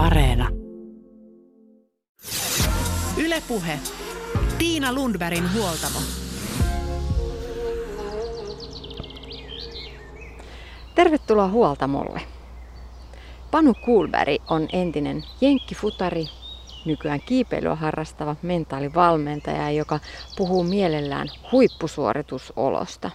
[0.00, 0.48] Areena.
[3.16, 3.78] Ylepuhe.
[4.58, 5.98] Tiina Lundbergin huoltamo.
[10.94, 12.20] Tervetuloa huoltamolle.
[13.50, 16.26] Panu Kuulberg on entinen jenkkifutari,
[16.84, 20.00] nykyään kiipeilyä harrastava mentaalivalmentaja, joka
[20.36, 23.10] puhuu mielellään huippusuoritusolosta.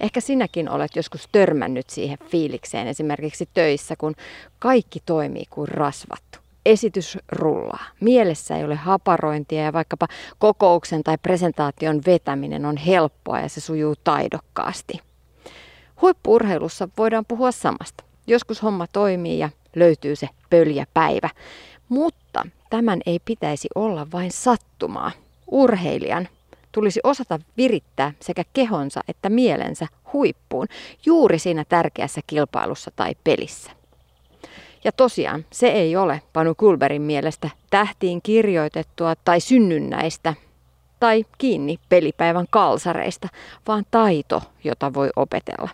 [0.00, 4.14] Ehkä sinäkin olet joskus törmännyt siihen fiilikseen esimerkiksi töissä, kun
[4.58, 6.38] kaikki toimii kuin rasvattu.
[6.66, 7.84] Esitys rullaa.
[8.00, 10.08] Mielessä ei ole haparointia ja vaikkapa
[10.38, 15.00] kokouksen tai presentaation vetäminen on helppoa ja se sujuu taidokkaasti.
[16.02, 18.04] Huippuurheilussa voidaan puhua samasta.
[18.26, 21.30] Joskus homma toimii ja löytyy se pöljäpäivä.
[21.88, 25.12] Mutta tämän ei pitäisi olla vain sattumaa.
[25.50, 26.28] Urheilijan
[26.72, 30.66] tulisi osata virittää sekä kehonsa että mielensä huippuun
[31.06, 33.70] juuri siinä tärkeässä kilpailussa tai pelissä.
[34.84, 40.34] Ja tosiaan, se ei ole Panu Kulberin mielestä tähtiin kirjoitettua tai synnynnäistä
[41.00, 43.28] tai kiinni pelipäivän kalsareista,
[43.68, 45.68] vaan taito, jota voi opetella.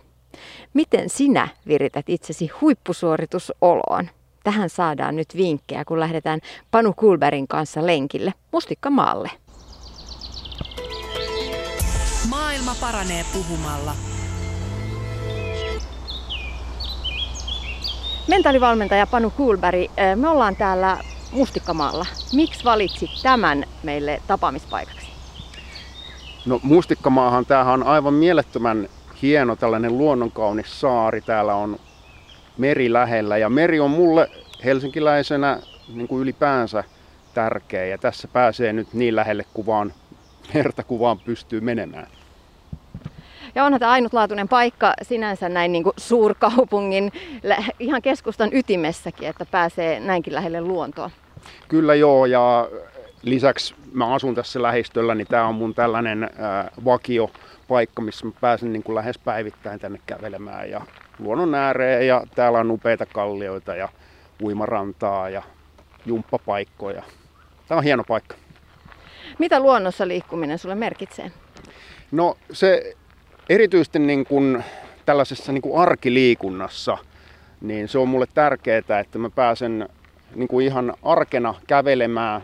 [0.74, 4.08] Miten sinä virität itsesi huippusuoritusoloon?
[4.44, 9.30] Tähän saadaan nyt vinkkejä, kun lähdetään Panu Kulberin kanssa lenkille Mustikkamaalle.
[12.64, 13.92] Maailma paranee puhumalla.
[18.28, 20.98] Mentaalivalmentaja Panu Kulberg, eh, me ollaan täällä
[21.32, 22.06] Mustikkamaalla.
[22.32, 25.06] Miksi valitsit tämän meille tapaamispaikaksi?
[26.46, 28.88] No Mustikkamaahan, tämähän on aivan mielettömän
[29.22, 31.20] hieno tällainen luonnonkaunis saari.
[31.20, 31.78] Täällä on
[32.56, 34.30] meri lähellä ja meri on mulle
[34.64, 36.84] helsinkiläisenä niin kuin ylipäänsä
[37.34, 39.94] tärkeä ja tässä pääsee nyt niin lähelle kuin vaan
[40.54, 42.17] merta kuin vaan pystyy menemään.
[43.58, 47.12] Ja onhan tämä ainutlaatuinen paikka sinänsä näin niin kuin suurkaupungin
[47.78, 51.10] ihan keskustan ytimessäkin, että pääsee näinkin lähelle luontoa.
[51.68, 52.68] Kyllä joo, ja
[53.22, 56.30] lisäksi mä asun tässä lähistöllä, niin tämä on mun tällainen äh,
[56.84, 57.30] vakio
[57.68, 60.80] paikka, missä mä pääsen niin kuin lähes päivittäin tänne kävelemään ja
[61.18, 63.88] luonnon ääreen ja täällä on upeita kallioita ja
[64.42, 65.42] uimarantaa ja
[66.06, 67.02] jumppapaikkoja.
[67.68, 68.36] Tämä on hieno paikka.
[69.38, 71.30] Mitä luonnossa liikkuminen sulle merkitsee?
[72.12, 72.96] No se
[73.48, 74.64] erityisesti niin kuin
[75.06, 76.98] tällaisessa niin kuin arkiliikunnassa,
[77.60, 79.88] niin se on mulle tärkeää, että mä pääsen
[80.34, 82.40] niin kuin ihan arkena kävelemään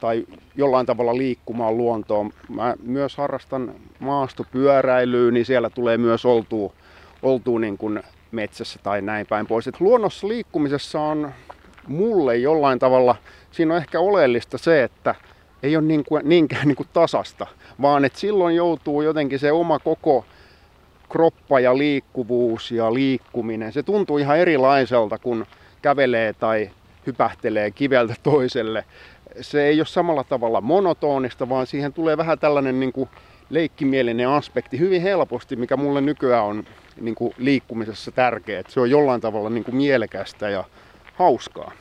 [0.00, 2.30] tai jollain tavalla liikkumaan luontoon.
[2.48, 6.72] Mä myös harrastan maastopyöräilyä, niin siellä tulee myös oltua,
[7.22, 8.02] oltua niin kuin
[8.32, 9.66] metsässä tai näin päin pois.
[9.68, 11.32] Et luonnossa liikkumisessa on
[11.88, 13.16] mulle jollain tavalla,
[13.50, 15.14] siinä on ehkä oleellista se, että
[15.62, 17.46] ei ole niin kuin, niinkään niin kuin tasasta,
[17.82, 20.24] vaan että silloin joutuu jotenkin se oma koko
[21.10, 25.46] kroppa ja liikkuvuus ja liikkuminen, se tuntuu ihan erilaiselta, kun
[25.82, 26.70] kävelee tai
[27.06, 28.84] hypähtelee kiveltä toiselle.
[29.40, 33.08] Se ei ole samalla tavalla monotonista, vaan siihen tulee vähän tällainen niin kuin
[33.50, 36.64] leikkimielinen aspekti hyvin helposti, mikä mulle nykyään on
[37.00, 38.62] niin kuin liikkumisessa tärkeää.
[38.68, 40.64] Se on jollain tavalla niin kuin mielekästä ja
[41.14, 41.72] hauskaa.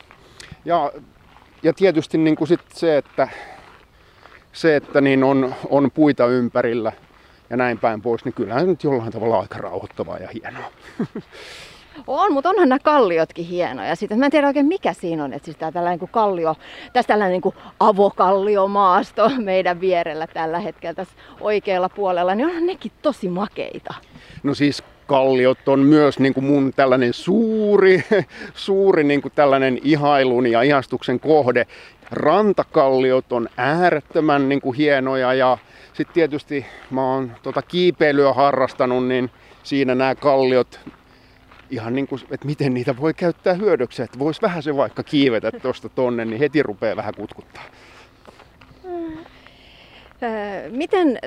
[0.65, 0.91] Ja,
[1.63, 3.27] ja tietysti niin kuin sit se, että,
[4.53, 6.91] se, että niin on, on puita ympärillä,
[7.49, 10.71] ja näin päin pois, niin kyllähän se nyt jollain tavalla aika rauhoittavaa ja hienoa.
[12.07, 13.95] On, mutta onhan nämä kalliotkin hienoja.
[13.95, 16.55] Sitten mä en tiedä oikein mikä siinä on, että siis tää tällainen kuin kallio,
[16.93, 22.91] tässä tällainen niin kuin avokalliomaasto meidän vierellä tällä hetkellä tässä oikealla puolella, niin onhan nekin
[23.01, 23.93] tosi makeita.
[24.43, 28.03] No siis kalliot on myös niin kuin mun tällainen suuri,
[28.53, 31.67] suuri niin kuin tällainen ihailun ja ihastuksen kohde.
[32.11, 35.57] Rantakalliot on äärettömän niin kuin hienoja ja
[35.93, 39.29] sitten tietysti mä oon tota kiipeilyä harrastanut, niin
[39.63, 40.79] siinä nämä kalliot
[41.69, 45.51] ihan niin kuin, että miten niitä voi käyttää hyödyksi, että vois vähän se vaikka kiivetä
[45.51, 47.63] tuosta tonne, niin heti rupeaa vähän kutkuttaa.
[50.69, 51.19] Miten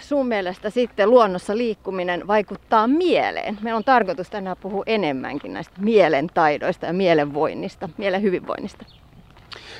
[0.00, 3.58] sun mielestä sitten luonnossa liikkuminen vaikuttaa mieleen?
[3.62, 8.84] Meillä on tarkoitus tänään puhua enemmänkin näistä mielen taidoista ja mielenvoinnista, mielen hyvinvoinnista.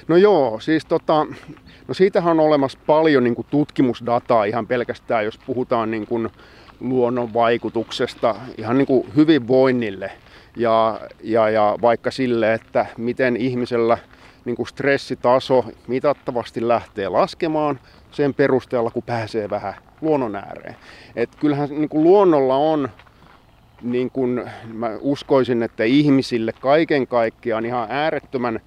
[0.09, 1.27] No joo, siis tota,
[1.89, 6.31] no siitähän on olemassa paljon niin kuin tutkimusdataa ihan pelkästään, jos puhutaan niin kuin
[6.81, 10.11] luonnon vaikutuksesta ihan niin kuin hyvinvoinnille
[10.57, 13.99] ja, ja, ja vaikka sille, että miten ihmisellä
[14.45, 20.77] niin kuin stressitaso mitattavasti lähtee laskemaan sen perusteella, kun pääsee vähän luonnon ääreen.
[21.17, 22.89] Et kyllähän niin kuin luonnolla on,
[23.83, 28.61] niin kuin mä uskoisin, että ihmisille kaiken kaikkiaan ihan äärettömän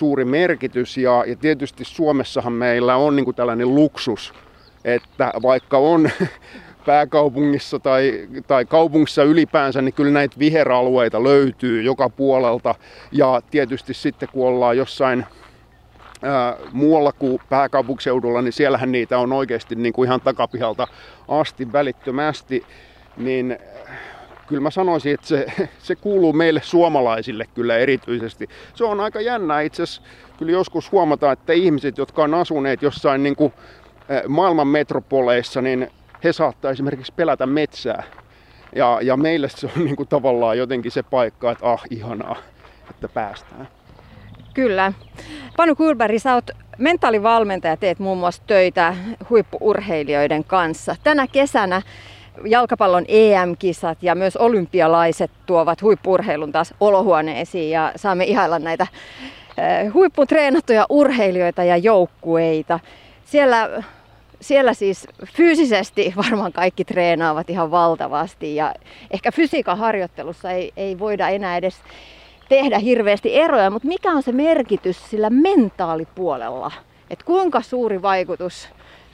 [0.00, 4.34] suuri merkitys ja, ja tietysti Suomessahan meillä on niin kuin tällainen luksus,
[4.84, 6.10] että vaikka on
[6.86, 12.74] pääkaupungissa tai, tai kaupungissa ylipäänsä, niin kyllä näitä viheralueita löytyy joka puolelta.
[13.12, 15.26] Ja tietysti sitten kun ollaan jossain
[16.22, 20.88] ää, muualla kuin pääkaupunkiseudulla, niin siellähän niitä on oikeasti niin kuin ihan takapihalta
[21.28, 22.64] asti välittömästi.
[23.16, 23.58] Niin
[24.50, 25.46] kyllä mä sanoisin, että se,
[25.88, 28.48] se kuuluu meille suomalaisille kyllä erityisesti.
[28.74, 30.02] Se on aika jännä itse asiassa
[30.38, 33.52] kyllä joskus huomata, että ihmiset, jotka on asuneet jossain niin kuin
[34.28, 35.90] maailman metropoleissa, niin
[36.24, 38.02] he saattaa esimerkiksi pelätä metsää.
[38.76, 42.36] Ja, ja meille se on niin kuin tavallaan jotenkin se paikka, että ah, ihanaa,
[42.90, 43.68] että päästään.
[44.54, 44.92] Kyllä.
[45.56, 48.96] Panu Kulberg, sä oot mentaalivalmentaja, teet muun muassa töitä
[49.30, 50.96] huippuurheilijoiden kanssa.
[51.04, 51.82] Tänä kesänä
[52.44, 58.86] jalkapallon EM-kisat ja myös olympialaiset tuovat huippurheilun taas olohuoneisiin ja saamme ihailla näitä
[59.94, 62.80] huipputreenattuja urheilijoita ja joukkueita.
[63.24, 63.82] Siellä,
[64.40, 65.06] siellä siis
[65.36, 68.74] fyysisesti varmaan kaikki treenaavat ihan valtavasti ja
[69.10, 71.74] ehkä fysiikan harjoittelussa ei, ei voida enää edes
[72.48, 76.72] tehdä hirveästi eroja, mutta mikä on se merkitys sillä mentaalipuolella?
[77.10, 78.68] Et kuinka suuri vaikutus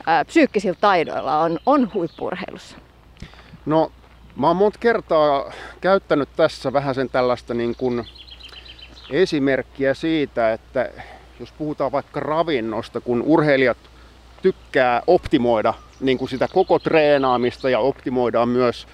[0.07, 2.86] ää, psyykkisillä taidoilla on, on huippurheilussa?
[3.67, 3.93] No,
[4.37, 8.05] mä oon monta kertaa käyttänyt tässä vähän sen tällaista niin kuin
[9.11, 10.91] esimerkkiä siitä, että
[11.41, 13.77] jos puhutaan vaikka ravinnosta, kun urheilijat
[14.43, 18.87] tykkää optimoida niin kuin sitä koko treenaamista ja optimoidaan myös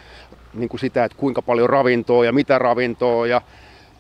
[0.54, 3.40] niin kuin sitä, että kuinka paljon ravintoa ja mitä ravintoa ja,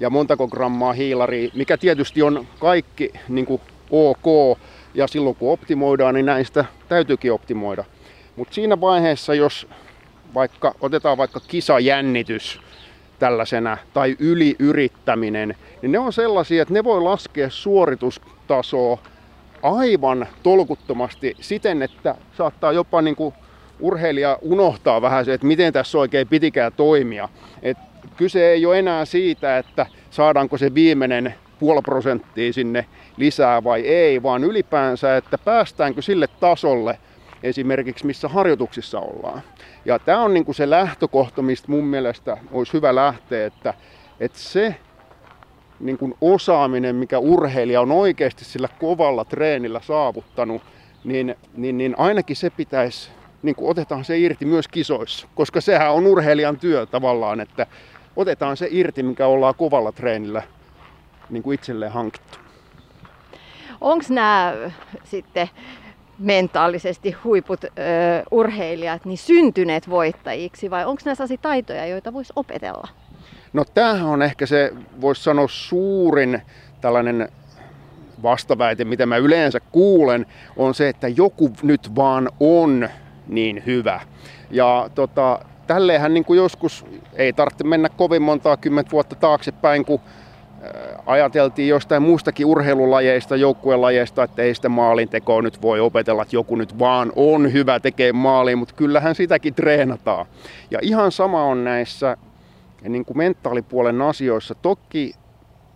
[0.00, 3.60] ja montako grammaa hiilaria, mikä tietysti on kaikki niin kuin
[3.90, 4.58] ok.
[4.94, 7.84] Ja silloin kun optimoidaan, niin näistä täytyykin optimoida.
[8.36, 9.68] Mutta siinä vaiheessa, jos
[10.34, 12.60] vaikka, otetaan vaikka kisajännitys
[13.18, 18.98] tällaisena tai yliyrittäminen, niin ne on sellaisia, että ne voi laskea suoritustasoa
[19.62, 23.34] aivan tolkuttomasti siten, että saattaa jopa niin kuin
[23.80, 27.28] urheilija unohtaa vähän se, että miten tässä oikein pitikään toimia.
[27.62, 27.78] Et
[28.16, 32.86] kyse ei ole enää siitä, että saadaanko se viimeinen puoli prosenttia sinne
[33.16, 36.98] lisää vai ei, vaan ylipäänsä, että päästäänkö sille tasolle
[37.42, 39.42] esimerkiksi, missä harjoituksissa ollaan.
[39.84, 43.74] Ja tämä on niin kuin se lähtökohta, mistä mun mielestä olisi hyvä lähteä, että,
[44.20, 44.74] että se
[45.80, 50.62] niin kuin osaaminen, mikä urheilija on oikeasti sillä kovalla treenillä saavuttanut,
[51.04, 53.10] niin, niin, niin ainakin se pitäisi,
[53.42, 57.66] niin kuin otetaan se irti myös kisoissa, koska sehän on urheilijan työ tavallaan, että
[58.16, 60.42] otetaan se irti, mikä ollaan kovalla treenillä
[61.30, 62.38] niin kuin itselleen hankittu.
[63.80, 64.54] Onko nämä
[65.04, 65.50] sitten
[66.18, 67.68] mentaalisesti huiput ö,
[68.30, 72.88] urheilijat niin syntyneet voittajiksi vai onko nämä sellaisia taitoja, joita voisi opetella?
[73.52, 76.42] No tämähän on ehkä se, voisi sanoa suurin
[76.80, 77.28] tällainen
[78.22, 80.26] vastaväite, mitä mä yleensä kuulen,
[80.56, 82.88] on se, että joku nyt vaan on
[83.28, 84.00] niin hyvä.
[84.50, 90.00] Ja tota, tälleenhän niin kuin joskus ei tarvitse mennä kovin montaa kymmentä vuotta taaksepäin, kun
[91.06, 96.78] ajateltiin jostain muustakin urheilulajeista, joukkuelajeista, että ei sitä maalintekoa nyt voi opetella, että joku nyt
[96.78, 100.26] vaan on hyvä tekee maaliin, mutta kyllähän sitäkin treenataan.
[100.70, 102.16] Ja ihan sama on näissä
[102.88, 104.54] niin kuin mentaalipuolen asioissa.
[104.54, 105.14] Toki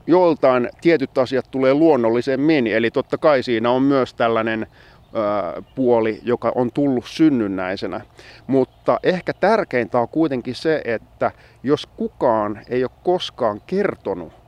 [0.06, 4.66] joltain tietyt asiat tulee luonnollisemmin, eli totta kai siinä on myös tällainen
[5.74, 8.00] puoli, joka on tullut synnynnäisenä.
[8.46, 11.30] Mutta ehkä tärkeintä on kuitenkin se, että
[11.62, 14.45] jos kukaan ei ole koskaan kertonut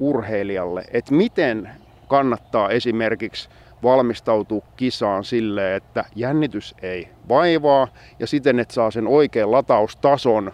[0.00, 1.70] urheilijalle, että miten
[2.08, 3.48] kannattaa esimerkiksi
[3.82, 7.88] valmistautua kisaan silleen, että jännitys ei vaivaa
[8.18, 10.52] ja siten, että saa sen oikean lataustason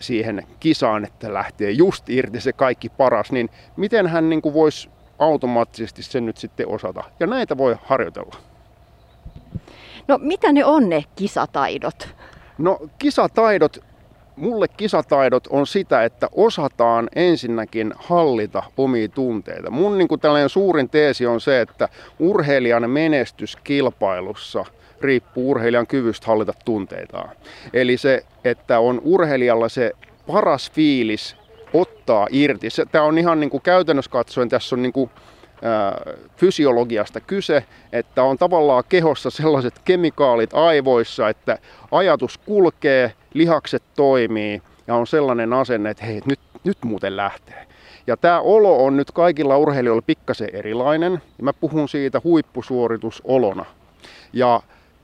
[0.00, 4.90] siihen kisaan, että lähtee just irti se kaikki paras, niin miten hän niin kuin voisi
[5.18, 7.04] automaattisesti sen nyt sitten osata.
[7.20, 8.36] Ja näitä voi harjoitella.
[10.08, 12.08] No mitä ne on ne kisataidot?
[12.58, 13.84] No kisataidot
[14.36, 19.70] mulle kisataidot on sitä, että osataan ensinnäkin hallita omia tunteita.
[19.70, 21.88] Mun niin kuin tällainen suurin teesi on se, että
[22.18, 24.64] urheilijan menestys kilpailussa
[25.00, 27.30] riippuu urheilijan kyvystä hallita tunteitaan.
[27.72, 29.92] Eli se, että on urheilijalla se
[30.26, 31.36] paras fiilis
[31.74, 32.68] ottaa irti.
[32.92, 35.10] Tämä on ihan niin kuin käytännössä katsoen, tässä on niin kuin
[36.36, 41.58] fysiologiasta kyse, että on tavallaan kehossa sellaiset kemikaalit aivoissa, että
[41.90, 47.66] ajatus kulkee, lihakset toimii ja on sellainen asenne, että hei, nyt, nyt muuten lähtee.
[48.06, 51.12] Ja tämä olo on nyt kaikilla urheilijoilla pikkasen erilainen.
[51.12, 53.64] Ja mä puhun siitä huippusuoritusolona.
[54.32, 54.60] Ja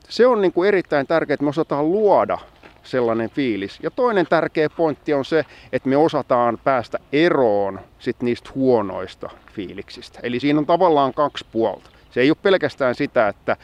[0.09, 2.37] se on niin kuin erittäin tärkeää, että me osataan luoda
[2.83, 3.79] sellainen fiilis.
[3.83, 10.19] Ja toinen tärkeä pointti on se, että me osataan päästä eroon sit niistä huonoista fiiliksistä.
[10.23, 11.89] Eli siinä on tavallaan kaksi puolta.
[12.11, 13.57] Se ei ole pelkästään sitä, että,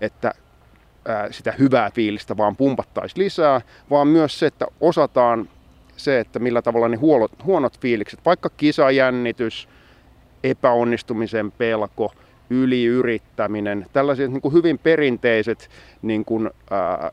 [0.00, 0.34] että
[1.30, 3.60] sitä hyvää fiilistä vaan pumpattaisiin lisää,
[3.90, 5.48] vaan myös se, että osataan
[5.96, 9.68] se, että millä tavalla ne huonot, huonot fiilikset, vaikka kisajännitys,
[10.44, 12.12] epäonnistumisen pelko,
[12.50, 15.70] yliyrittäminen, tällaiset niin kuin hyvin perinteiset
[16.02, 17.10] niin kuin, ää,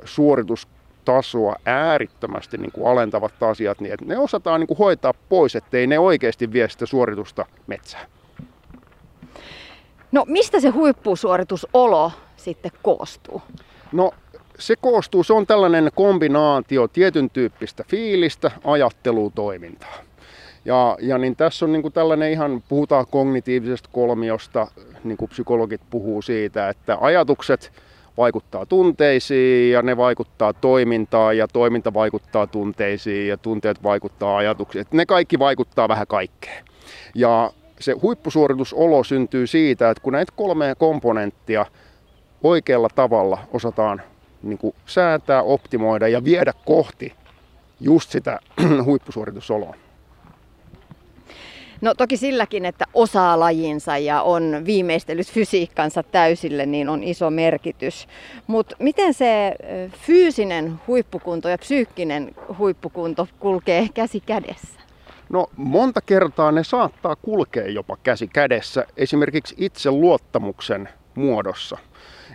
[1.09, 5.87] suoritustasoa äärittömästi niin kuin alentavat asiat, niin että ne osataan niin kuin hoitaa pois, ettei
[5.87, 8.05] ne oikeasti vie sitä suoritusta metsään.
[10.11, 13.41] No mistä se huippusuoritusolo sitten koostuu?
[13.91, 14.11] No
[14.59, 19.97] se koostuu, se on tällainen kombinaatio tietyn tyyppistä fiilistä, ajattelua, toimintaa.
[20.65, 24.67] Ja, ja niin tässä on niin kuin tällainen ihan, puhutaan kognitiivisesta kolmiosta,
[25.03, 27.71] niin kuin psykologit puhuu siitä, että ajatukset
[28.19, 34.81] vaikuttaa tunteisiin ja ne vaikuttaa toimintaan ja toiminta vaikuttaa tunteisiin ja tunteet vaikuttaa ajatuksiin.
[34.81, 36.65] Että ne kaikki vaikuttaa vähän kaikkeen.
[37.15, 41.65] Ja se huippusuoritusolo syntyy siitä, että kun näitä kolmea komponenttia
[42.43, 44.01] oikealla tavalla osataan
[44.43, 47.13] niin kuin säätää, optimoida ja viedä kohti
[47.79, 48.39] just sitä
[48.85, 49.75] huippusuoritusoloa.
[51.81, 58.07] No toki silläkin, että osaa lajinsa ja on viimeistellyt fysiikkansa täysille, niin on iso merkitys.
[58.47, 59.55] Mutta miten se
[60.05, 64.79] fyysinen huippukunto ja psyykkinen huippukunto kulkee käsi kädessä?
[65.29, 71.77] No monta kertaa ne saattaa kulkea jopa käsi kädessä, esimerkiksi itseluottamuksen muodossa.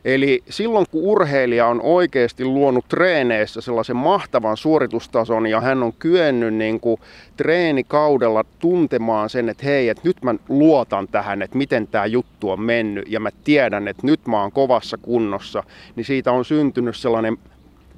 [0.04, 6.54] Eli silloin kun urheilija on oikeasti luonut treeneissä sellaisen mahtavan suoritustason ja hän on kyennyt
[6.54, 7.00] niin kuin
[7.36, 12.60] treenikaudella tuntemaan sen, että hei, että nyt mä luotan tähän, että miten tämä juttu on
[12.60, 15.62] mennyt ja mä tiedän, että nyt mä oon kovassa kunnossa,
[15.96, 17.38] niin siitä on syntynyt sellainen,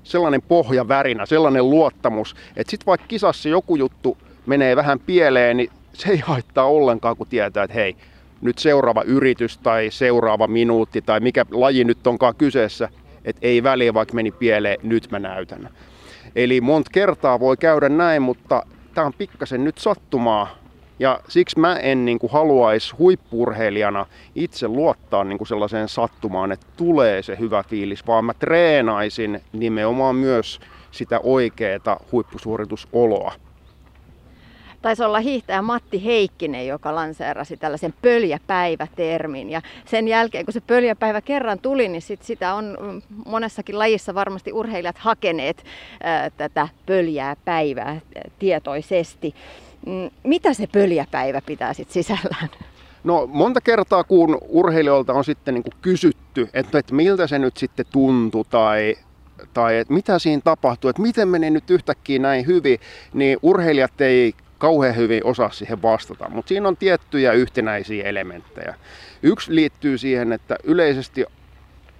[0.02, 6.10] sellainen pohjavärinä, sellainen luottamus, että sitten vaikka kisassa joku juttu menee vähän pieleen, niin se
[6.10, 7.96] ei haittaa ollenkaan, kun tietää, että hei,
[8.40, 12.88] nyt seuraava yritys tai seuraava minuutti tai mikä laji nyt onkaan kyseessä,
[13.24, 15.68] että ei väliä vaikka meni pieleen, nyt mä näytän.
[16.36, 18.62] Eli monta kertaa voi käydä näin, mutta
[18.94, 20.56] tämä on pikkasen nyt sattumaa.
[20.98, 26.66] Ja siksi mä en niin kuin, haluaisi huippurheilijana itse luottaa niin kuin sellaiseen sattumaan, että
[26.76, 33.32] tulee se hyvä fiilis, vaan mä treenaisin nimenomaan myös sitä oikeaa huippusuoritusoloa.
[34.86, 39.50] Taisi olla hiihtäjä Matti Heikkinen, joka lanseerasi tällaisen pöljäpäivätermin.
[39.50, 42.78] Ja sen jälkeen, kun se pöljäpäivä kerran tuli, niin sit sitä on
[43.26, 45.64] monessakin lajissa varmasti urheilijat hakeneet
[46.02, 48.00] ää, tätä pöljää päivää
[48.38, 49.34] tietoisesti.
[49.86, 52.48] Mm, mitä se pöljäpäivä pitää sitten sisällään?
[53.04, 57.56] No monta kertaa kun urheilijoilta on sitten niin kuin kysytty, että, että miltä se nyt
[57.56, 58.96] sitten tuntui tai
[59.54, 62.78] tai että mitä siinä tapahtuu, että miten meni nyt yhtäkkiä näin hyvin,
[63.14, 68.74] niin urheilijat ei kauhean hyvin osaa siihen vastata, mutta siinä on tiettyjä yhtenäisiä elementtejä.
[69.22, 71.24] Yksi liittyy siihen, että yleisesti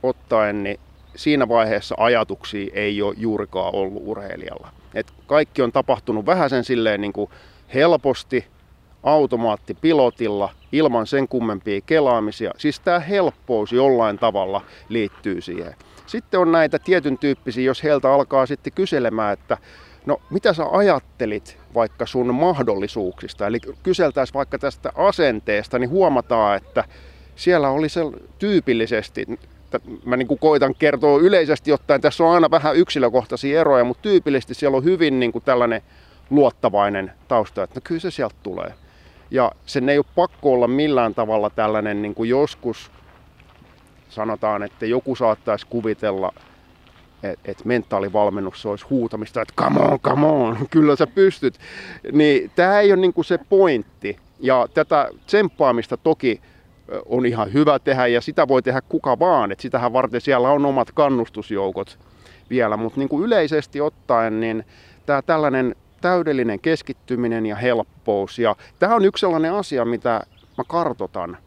[0.03, 0.81] ottaen niin
[1.17, 4.69] siinä vaiheessa ajatuksia ei ole juurikaan ollut urheilijalla.
[4.95, 7.31] Et kaikki on tapahtunut vähän sen silleen niin kuin
[7.75, 8.47] helposti,
[9.03, 12.51] automaattipilotilla, ilman sen kummempia kelaamisia.
[12.59, 15.75] Siis tämä helppous jollain tavalla liittyy siihen.
[16.07, 19.59] Sitten on näitä tietyn tyyppisiä, jos heiltä alkaa sitten kyselemään, että
[20.07, 23.47] no mitä sä ajattelit vaikka sun mahdollisuuksista.
[23.47, 26.85] Eli kyseltäisiin vaikka tästä asenteesta, niin huomataan, että
[27.37, 28.01] siellä oli se
[28.39, 29.27] tyypillisesti,
[30.05, 34.55] mä niin kuin koitan kertoa yleisesti ottaen, tässä on aina vähän yksilökohtaisia eroja, mutta tyypillisesti
[34.55, 35.83] siellä on hyvin niin kuin tällainen
[36.31, 38.75] luottavainen tausta, että no kyllä se sieltä tulee.
[39.31, 42.91] Ja sen ei ole pakko olla millään tavalla tällainen niin kuin joskus
[44.09, 46.33] sanotaan, että joku saattaisi kuvitella
[47.23, 51.59] että et mentaalivalmennus olisi huutamista, että come on, come on, kyllä sä pystyt.
[52.13, 54.17] Niin tämä ei ole niinku se pointti.
[54.41, 56.41] Ja tätä tsemppaamista toki
[57.07, 59.53] on ihan hyvä tehdä ja sitä voi tehdä kuka vaan.
[59.53, 61.99] Et sitähän varten siellä on omat kannustusjoukot
[62.51, 64.65] vielä, mutta niin yleisesti ottaen niin
[65.07, 68.39] tämä tällainen täydellinen keskittyminen ja helppous.
[68.39, 70.21] Ja tämä on yksi sellainen asia, mitä
[70.59, 71.39] mä kartotan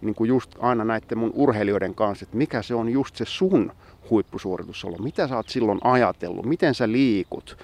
[0.00, 3.72] niin just aina näiden mun urheilijoiden kanssa, että mikä se on just se sun
[4.10, 4.96] huippusuoritusolo.
[4.96, 6.46] Mitä sä oot silloin ajatellut?
[6.46, 7.56] Miten sä liikut?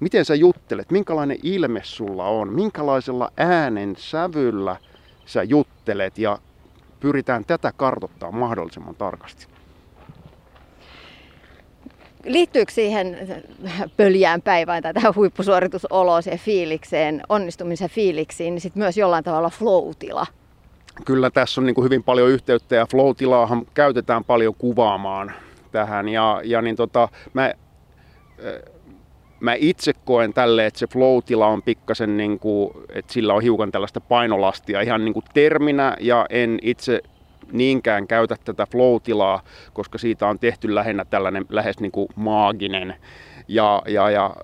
[0.00, 0.90] Miten sä juttelet?
[0.90, 2.52] Minkälainen ilme sulla on?
[2.52, 4.76] Minkälaisella äänen sävyllä
[5.26, 6.18] sä juttelet?
[6.18, 6.38] Ja
[7.00, 9.46] pyritään tätä kartottaa mahdollisimman tarkasti.
[12.24, 13.18] Liittyykö siihen
[13.96, 20.26] pöljään päivään tai tähän huippusuoritusoloon, siihen fiilikseen, onnistumisen fiiliksiin, niin sitten myös jollain tavalla flow-tila?
[21.04, 25.32] Kyllä tässä on niin kuin hyvin paljon yhteyttä ja flow-tilaahan käytetään paljon kuvaamaan
[25.68, 26.08] tähän.
[26.08, 27.52] Ja, ja niin tota, mä,
[29.40, 33.72] mä itse koen tälle, että se flow-tila on pikkasen, niin kuin, että sillä on hiukan
[33.72, 37.02] tällaista painolastia ihan niin kuin terminä ja en itse
[37.52, 42.94] niinkään käytä tätä flow-tilaa, koska siitä on tehty lähinnä tällainen lähes niin kuin maaginen.
[43.48, 44.36] Ja, ja, ja,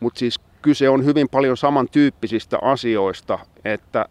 [0.00, 4.06] Mutta siis kyse on hyvin paljon samantyyppisistä asioista, että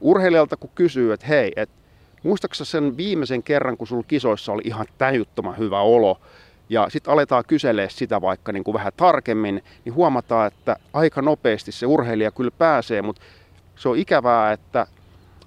[0.00, 1.83] urheilijalta kun kysyy, että hei, että
[2.24, 6.20] muistaaksä sen viimeisen kerran, kun sulla kisoissa oli ihan täyttömän hyvä olo,
[6.68, 11.72] ja sitten aletaan kyselee sitä vaikka niin kuin vähän tarkemmin, niin huomataan, että aika nopeasti
[11.72, 13.22] se urheilija kyllä pääsee, mutta
[13.76, 14.86] se on ikävää, että,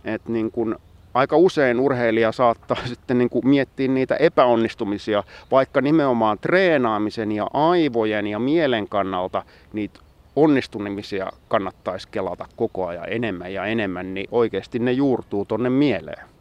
[0.06, 0.76] että niin kuin
[1.14, 8.28] aika usein urheilija saattaa sitten niin kuin miettiä niitä epäonnistumisia, vaikka nimenomaan treenaamisen ja aivojen
[8.28, 9.44] ja mielen kannalta
[9.74, 10.00] niitä
[10.36, 16.37] onnistumisia kannattaisi kelata koko ajan enemmän ja enemmän, niin oikeasti ne juurtuu tonne mieleen.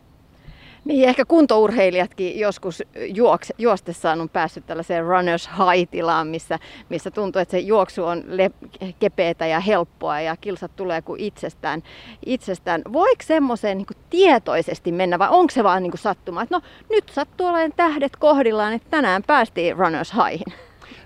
[0.86, 7.52] Niin, ehkä kuntourheilijatkin joskus juokse, juostessaan on päässyt tällaiseen runners high-tilaan, missä, missä tuntuu, että
[7.52, 8.50] se juoksu on le-
[8.98, 11.82] kepeätä ja helppoa ja kilsat tulee kuin itsestään.
[12.26, 12.82] itsestään.
[12.92, 17.46] Voiko semmoiseen niin tietoisesti mennä vai onko se vaan niin sattuma, että no nyt sattuu
[17.46, 20.54] olemaan tähdet kohdillaan, että tänään päästiin runners highhin?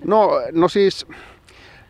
[0.04, 1.06] No, no siis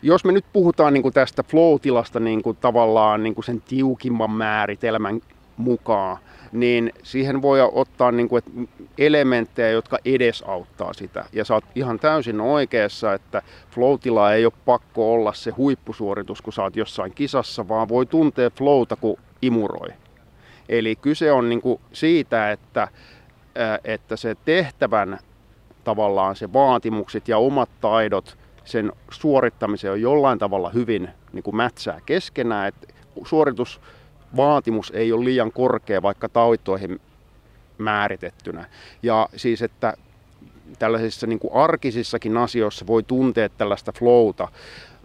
[0.01, 4.31] jos me nyt puhutaan niin kuin tästä flow-tilasta niin kuin tavallaan niin kuin sen tiukimman
[4.31, 5.21] määritelmän
[5.61, 6.17] mukaan,
[6.51, 8.43] niin siihen voi ottaa niin kuin,
[8.97, 11.25] elementtejä, jotka edesauttaa sitä.
[11.33, 13.41] Ja sä oot ihan täysin oikeassa, että
[13.71, 13.97] flow
[14.35, 18.95] ei ole pakko olla se huippusuoritus, kun sä oot jossain kisassa, vaan voi tuntea flowta,
[18.95, 19.89] kun imuroi.
[20.69, 22.87] Eli kyse on niin kuin siitä, että,
[23.83, 25.19] että se tehtävän
[25.83, 31.99] tavallaan se vaatimukset ja omat taidot sen suorittamiseen on jollain tavalla hyvin niin kuin mätsää
[32.05, 32.67] keskenään.
[32.67, 32.87] Että
[33.25, 33.81] suoritus
[34.35, 37.01] vaatimus ei ole liian korkea vaikka taitoihin
[37.77, 38.65] määritettynä.
[39.03, 39.93] Ja siis, että
[40.79, 44.47] tällaisissa niin kuin arkisissakin asioissa voi tuntea tällaista flowta,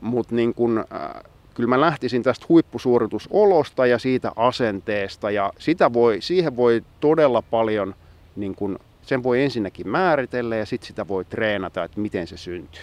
[0.00, 1.22] mutta niin kuin, äh,
[1.54, 7.94] kyllä mä lähtisin tästä huippusuoritusolosta ja siitä asenteesta ja sitä voi, siihen voi todella paljon,
[8.36, 12.82] niin kuin, sen voi ensinnäkin määritellä ja sitten sitä voi treenata, että miten se syntyy.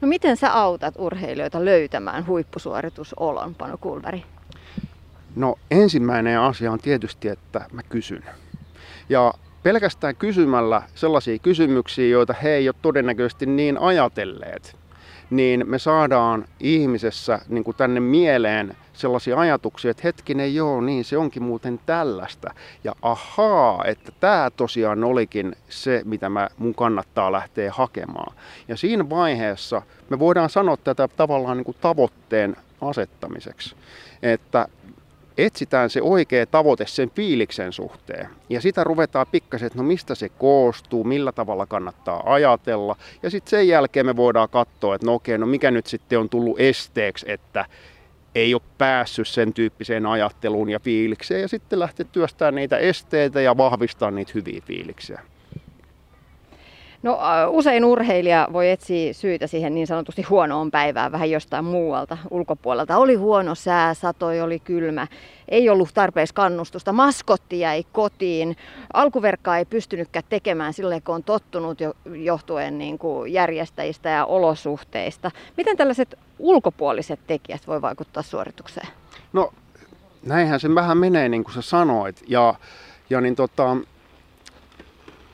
[0.00, 4.24] No miten sä autat urheilijoita löytämään huippusuoritusolon, Pano Kulveri?
[5.36, 8.24] No ensimmäinen asia on tietysti, että mä kysyn.
[9.08, 14.76] Ja pelkästään kysymällä sellaisia kysymyksiä, joita he ei ole todennäköisesti niin ajatelleet,
[15.30, 21.16] niin me saadaan ihmisessä niin kuin tänne mieleen sellaisia ajatuksia, että hetkinen joo, niin se
[21.16, 22.54] onkin muuten tällaista.
[22.84, 28.36] Ja ahaa, että tämä tosiaan olikin se, mitä mä, mun kannattaa lähteä hakemaan.
[28.68, 33.76] Ja siinä vaiheessa me voidaan sanoa tätä tavallaan niin kuin tavoitteen asettamiseksi.
[34.22, 34.68] Että
[35.38, 38.28] etsitään se oikea tavoite sen fiiliksen suhteen.
[38.48, 42.96] Ja sitä ruvetaan pikkasen, että no mistä se koostuu, millä tavalla kannattaa ajatella.
[43.22, 46.28] Ja sitten sen jälkeen me voidaan katsoa, että no okei, no mikä nyt sitten on
[46.28, 47.64] tullut esteeksi, että
[48.34, 51.40] ei ole päässyt sen tyyppiseen ajatteluun ja fiilikseen.
[51.40, 55.20] Ja sitten lähteä työstämään niitä esteitä ja vahvistaa niitä hyviä fiiliksiä.
[57.04, 62.96] No usein urheilija voi etsiä syitä siihen niin sanotusti huonoon päivään vähän jostain muualta ulkopuolelta.
[62.96, 65.06] Oli huono sää, satoi, oli kylmä,
[65.48, 68.56] ei ollut tarpeeksi kannustusta, maskotti jäi kotiin,
[68.92, 75.30] alkuverkkaa ei pystynytkään tekemään sille, kun on tottunut jo, johtuen niin kuin järjestäjistä ja olosuhteista.
[75.56, 78.88] Miten tällaiset ulkopuoliset tekijät voi vaikuttaa suoritukseen?
[79.32, 79.52] No
[80.22, 82.54] näinhän se vähän menee niin kuin sä sanoit ja,
[83.10, 83.76] ja niin tota,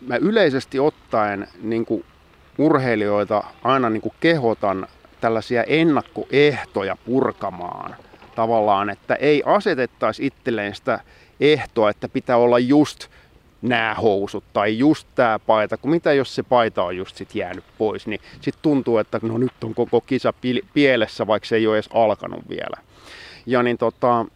[0.01, 2.05] mä yleisesti ottaen niin kuin
[2.59, 4.87] urheilijoita aina niin kuin kehotan
[5.21, 7.97] tällaisia ennakkoehtoja purkamaan
[8.35, 11.01] tavallaan, että ei asetettaisi itselleen sitä
[11.41, 13.09] ehtoa, että pitää olla just
[13.63, 17.65] nämä housut tai just tämä paita, kun mitä jos se paita on just sit jäänyt
[17.79, 20.35] pois, niin sitten tuntuu, että no nyt on koko kisa
[20.75, 22.77] pielessä, vaikka se ei ole edes alkanut vielä.
[23.47, 24.27] Ja niin tota,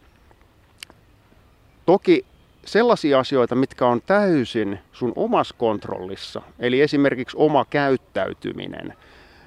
[1.85, 2.25] toki
[2.65, 8.93] sellaisia asioita, mitkä on täysin sun omassa kontrollissa, eli esimerkiksi oma käyttäytyminen,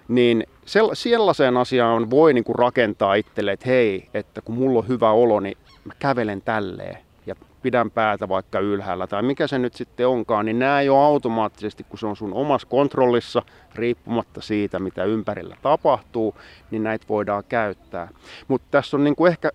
[0.08, 0.46] niin
[0.94, 5.58] sellaiseen asiaan voi niinku rakentaa itselle, että hei, että kun mulla on hyvä olo, niin
[5.84, 10.58] mä kävelen tälleen ja pidän päätä vaikka ylhäällä tai mikä se nyt sitten onkaan, niin
[10.58, 13.42] nämä ole automaattisesti, kun se on sun omassa kontrollissa,
[13.74, 16.34] riippumatta siitä, mitä ympärillä tapahtuu,
[16.70, 18.08] niin näitä voidaan käyttää.
[18.48, 19.50] Mutta tässä on niinku ehkä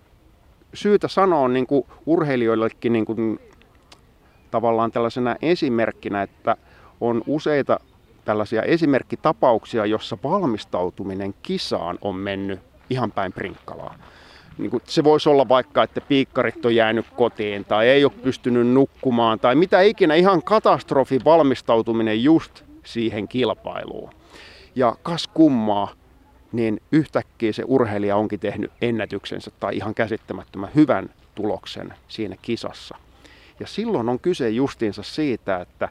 [0.74, 3.40] syytä sanoa niin kuin urheilijoillekin niin kuin
[4.54, 6.56] tavallaan tällaisena esimerkkinä, että
[7.00, 7.80] on useita
[8.24, 13.94] tällaisia esimerkkitapauksia, jossa valmistautuminen kisaan on mennyt ihan päin prinkkalaa.
[14.58, 18.66] Niin kuin se voisi olla vaikka, että piikkarit on jäänyt kotiin tai ei ole pystynyt
[18.66, 24.10] nukkumaan tai mitä ikinä, ihan katastrofi valmistautuminen just siihen kilpailuun.
[24.74, 25.88] Ja kas kummaa,
[26.52, 32.96] niin yhtäkkiä se urheilija onkin tehnyt ennätyksensä tai ihan käsittämättömän hyvän tuloksen siinä kisassa.
[33.60, 35.88] Ja silloin on kyse justiinsa siitä, että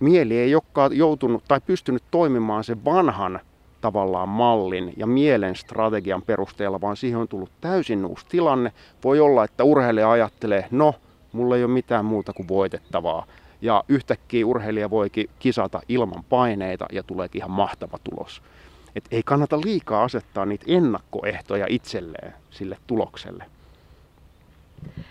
[0.00, 3.40] mieli ei olekaan joutunut tai pystynyt toimimaan sen vanhan
[3.80, 8.72] tavallaan mallin ja mielen strategian perusteella, vaan siihen on tullut täysin uusi tilanne.
[9.04, 10.94] Voi olla, että urheilija ajattelee, no,
[11.32, 13.26] mulla ei ole mitään muuta kuin voitettavaa.
[13.62, 18.42] Ja yhtäkkiä urheilija voikin kisata ilman paineita ja tuleekin ihan mahtava tulos.
[18.96, 23.44] Et ei kannata liikaa asettaa niitä ennakkoehtoja itselleen sille tulokselle.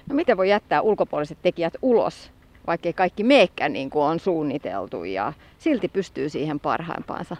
[0.09, 2.31] No miten voi jättää ulkopuoliset tekijät ulos,
[2.67, 7.37] vaikkei kaikki meekään niin kuin on suunniteltu ja silti pystyy siihen parhaimpaansa?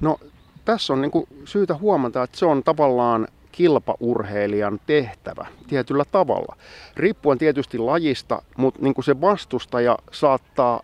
[0.00, 0.18] No
[0.64, 6.56] tässä on niin kuin syytä huomata, että se on tavallaan kilpaurheilijan tehtävä tietyllä tavalla.
[6.96, 10.80] Riippuen tietysti lajista, mutta niin kuin se vastustaja saattaa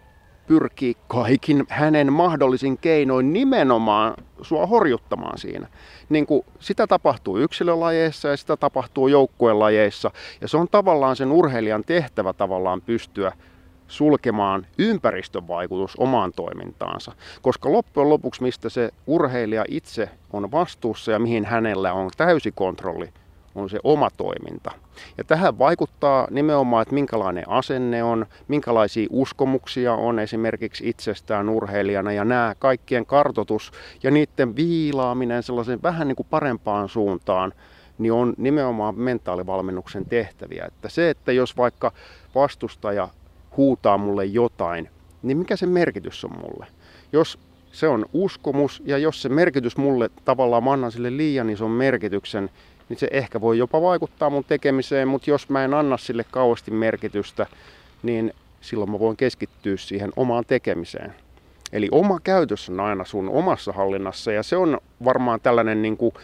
[0.47, 5.67] pyrkiä kaikin hänen mahdollisin keinoin nimenomaan sua horjuttamaan siinä.
[6.09, 10.11] Niin kuin sitä tapahtuu yksilölajeissa ja sitä tapahtuu joukkuelajeissa.
[10.41, 13.33] Ja se on tavallaan sen urheilijan tehtävä tavallaan pystyä
[13.89, 17.13] sulkemaan ympäristön vaikutus omaan toimintaansa.
[17.43, 23.09] Koska loppujen lopuksi, mistä se urheilija itse on vastuussa ja mihin hänellä on täysi kontrolli,
[23.57, 24.71] on se oma toiminta.
[25.19, 32.25] Ja tähän vaikuttaa nimenomaan, että minkälainen asenne on, minkälaisia uskomuksia on esimerkiksi itsestään urheilijana ja
[32.25, 37.53] nämä kaikkien kartotus ja niiden viilaaminen sellaisen vähän niin kuin parempaan suuntaan,
[37.99, 40.65] niin on nimenomaan mentaalivalmennuksen tehtäviä.
[40.65, 41.93] Että se, että jos vaikka
[42.35, 43.09] vastustaja
[43.57, 44.91] huutaa mulle jotain,
[45.23, 46.67] niin mikä se merkitys on mulle?
[47.13, 47.39] Jos
[47.73, 52.51] se on uskomus ja jos se merkitys mulle tavallaan mä annan sille liian ison merkityksen,
[52.89, 56.71] niin se ehkä voi jopa vaikuttaa mun tekemiseen, mutta jos mä en anna sille kauheasti
[56.71, 57.47] merkitystä,
[58.03, 61.15] niin silloin mä voin keskittyä siihen omaan tekemiseen.
[61.73, 66.15] Eli oma käytös on aina sun omassa hallinnassa ja se on varmaan tällainen niin kuin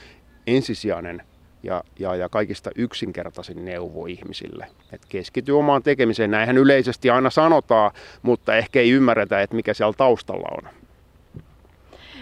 [0.46, 1.22] ensisijainen
[1.62, 4.66] ja, ja, ja kaikista yksinkertaisin neuvo ihmisille.
[4.92, 7.90] Et keskity omaan tekemiseen, näinhän yleisesti aina sanotaan,
[8.22, 10.72] mutta ehkä ei ymmärretä, että mikä siellä taustalla on.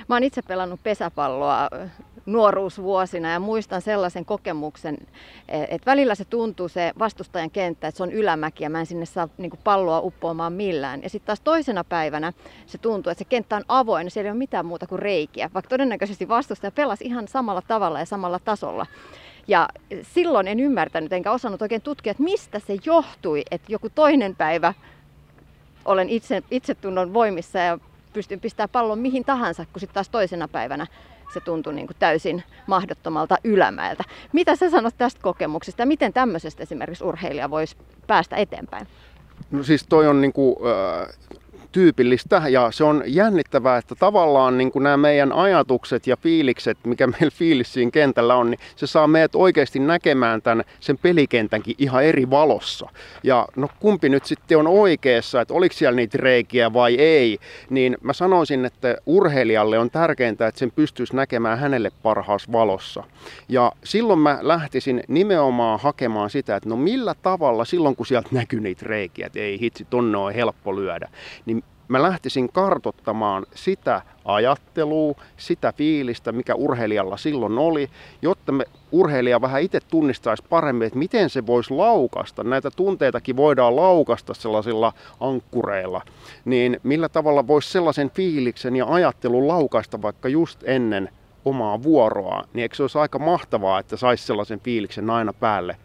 [0.09, 1.68] Mä oon itse pelannut pesäpalloa
[2.26, 4.98] nuoruusvuosina ja muistan sellaisen kokemuksen,
[5.48, 9.06] että välillä se tuntuu se vastustajan kenttä, että se on ylämäki ja mä en sinne
[9.06, 11.02] saa niin palloa uppoamaan millään.
[11.02, 12.33] Ja sitten taas toisena päivänä
[12.66, 15.50] se tuntuu, että se kenttä on avoin ja siellä ei ole mitään muuta kuin reikiä,
[15.54, 18.87] vaikka todennäköisesti vastustaja pelasi ihan samalla tavalla ja samalla tasolla.
[19.48, 19.68] Ja
[20.02, 24.74] silloin en ymmärtänyt enkä osannut oikein tutkia, että mistä se johtui, että joku toinen päivä
[25.85, 27.78] olen itse, itsetunnon voimissa ja
[28.12, 30.87] pystyn pistämään pallon mihin tahansa, kun sitten taas toisena päivänä
[31.32, 34.04] se tuntui niin kuin täysin mahdottomalta ylämäeltä.
[34.32, 38.86] Mitä sä sanot tästä kokemuksesta miten tämmöisestä esimerkiksi urheilija voisi päästä eteenpäin?
[39.50, 41.08] No siis toi on niin kuin, äh,
[41.72, 47.06] tyypillistä ja se on jännittävää, että tavallaan niin kuin nämä meidän ajatukset ja fiilikset, mikä
[47.20, 52.04] meillä fiilis siinä kentällä on, niin se saa meidät oikeasti näkemään tämän sen pelikentänkin ihan
[52.04, 52.88] eri valossa.
[53.22, 57.38] Ja no kumpi nyt sitten on oikeassa, että oliko siellä niitä reikiä vai ei,
[57.70, 63.04] niin mä sanoisin, että urheilijalle on tärkeintä, että sen pystyisi näkemään hänelle parhaassa valossa.
[63.48, 68.61] Ja silloin mä lähtisin nimenomaan hakemaan sitä, että no millä tavalla silloin kun sieltä näkyy
[68.61, 71.09] niitä reikiä, että ei hitsi, tonne on helppo lyödä,
[71.46, 71.60] niin
[71.90, 77.90] mä lähtisin kartottamaan sitä ajattelua, sitä fiilistä, mikä urheilijalla silloin oli,
[78.22, 82.44] jotta me urheilija vähän itse tunnistaisi paremmin, että miten se voisi laukasta.
[82.44, 86.03] Näitä tunteitakin voidaan laukasta sellaisilla ankkureilla.
[86.44, 91.09] Niin millä tavalla voisi sellaisen fiiliksen ja ajattelun laukaista vaikka just ennen
[91.44, 95.76] omaa vuoroa, niin eikö se olisi aika mahtavaa, että saisi sellaisen fiiliksen aina päälle,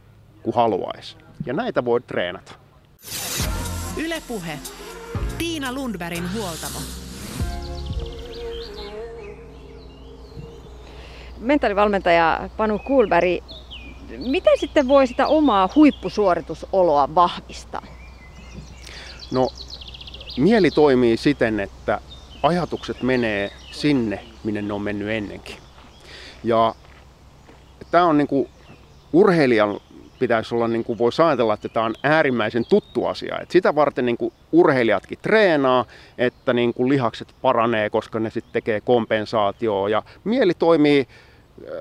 [0.43, 1.17] kun haluaisi.
[1.45, 2.53] Ja näitä voi treenata.
[3.97, 4.59] Ylepuhe
[5.37, 6.79] Tiina Lundbergin huoltamo.
[11.39, 13.43] Mentaalivalmentaja Panu Kuulberg,
[14.17, 17.87] miten sitten voi sitä omaa huippusuoritusoloa vahvistaa?
[19.31, 19.47] No,
[20.37, 22.01] mieli toimii siten, että
[22.43, 25.55] ajatukset menee sinne, minne ne on mennyt ennenkin.
[26.43, 26.75] Ja
[27.91, 28.49] tämä on niin kuin
[29.13, 29.79] urheilijan
[30.19, 33.39] pitäisi olla, niin kuin voisi ajatella, että tämä on äärimmäisen tuttu asia.
[33.41, 35.85] Et sitä varten niin kuin urheilijatkin treenaa,
[36.17, 41.07] että niin kuin lihakset paranee, koska ne sitten tekee kompensaatioa ja mieli toimii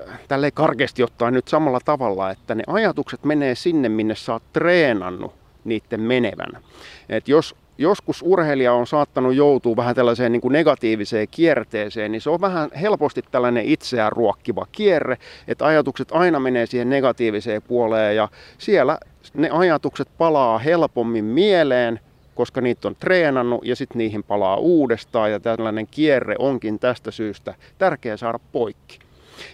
[0.09, 4.43] äh, tälleen karkeasti ottaen nyt samalla tavalla, että ne ajatukset menee sinne, minne sä oot
[4.53, 6.61] treenannut niiden menevän.
[7.09, 12.29] Et jos joskus urheilija on saattanut joutua vähän tällaiseen niin kuin negatiiviseen kierteeseen, niin se
[12.29, 18.27] on vähän helposti tällainen itseään ruokkiva kierre, että ajatukset aina menee siihen negatiiviseen puoleen ja
[18.57, 18.99] siellä
[19.33, 21.99] ne ajatukset palaa helpommin mieleen,
[22.35, 27.55] koska niitä on treenannut ja sitten niihin palaa uudestaan ja tällainen kierre onkin tästä syystä
[27.77, 28.99] tärkeä saada poikki.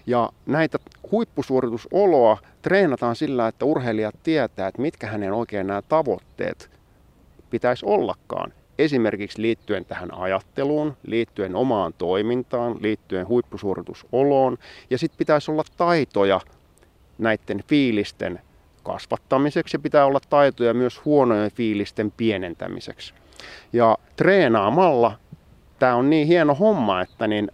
[0.05, 0.79] Ja näitä
[1.11, 6.69] huippusuoritusoloa treenataan sillä, että urheilijat tietää, että mitkä hänen oikein nämä tavoitteet
[7.51, 8.53] pitäisi ollakaan.
[8.79, 14.57] Esimerkiksi liittyen tähän ajatteluun, liittyen omaan toimintaan, liittyen huippusuoritusoloon.
[14.89, 16.41] Ja sitten pitäisi olla taitoja
[17.17, 18.39] näiden fiilisten
[18.83, 23.13] kasvattamiseksi ja pitää olla taitoja myös huonojen fiilisten pienentämiseksi.
[23.73, 25.19] Ja treenaamalla
[25.79, 27.51] tämä on niin hieno homma, että niin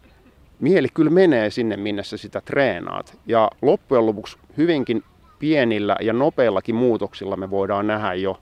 [0.59, 3.17] mieli kyllä menee sinne, minne sä sitä treenaat.
[3.25, 5.03] Ja loppujen lopuksi hyvinkin
[5.39, 8.39] pienillä ja nopeillakin muutoksilla me voidaan nähdä jo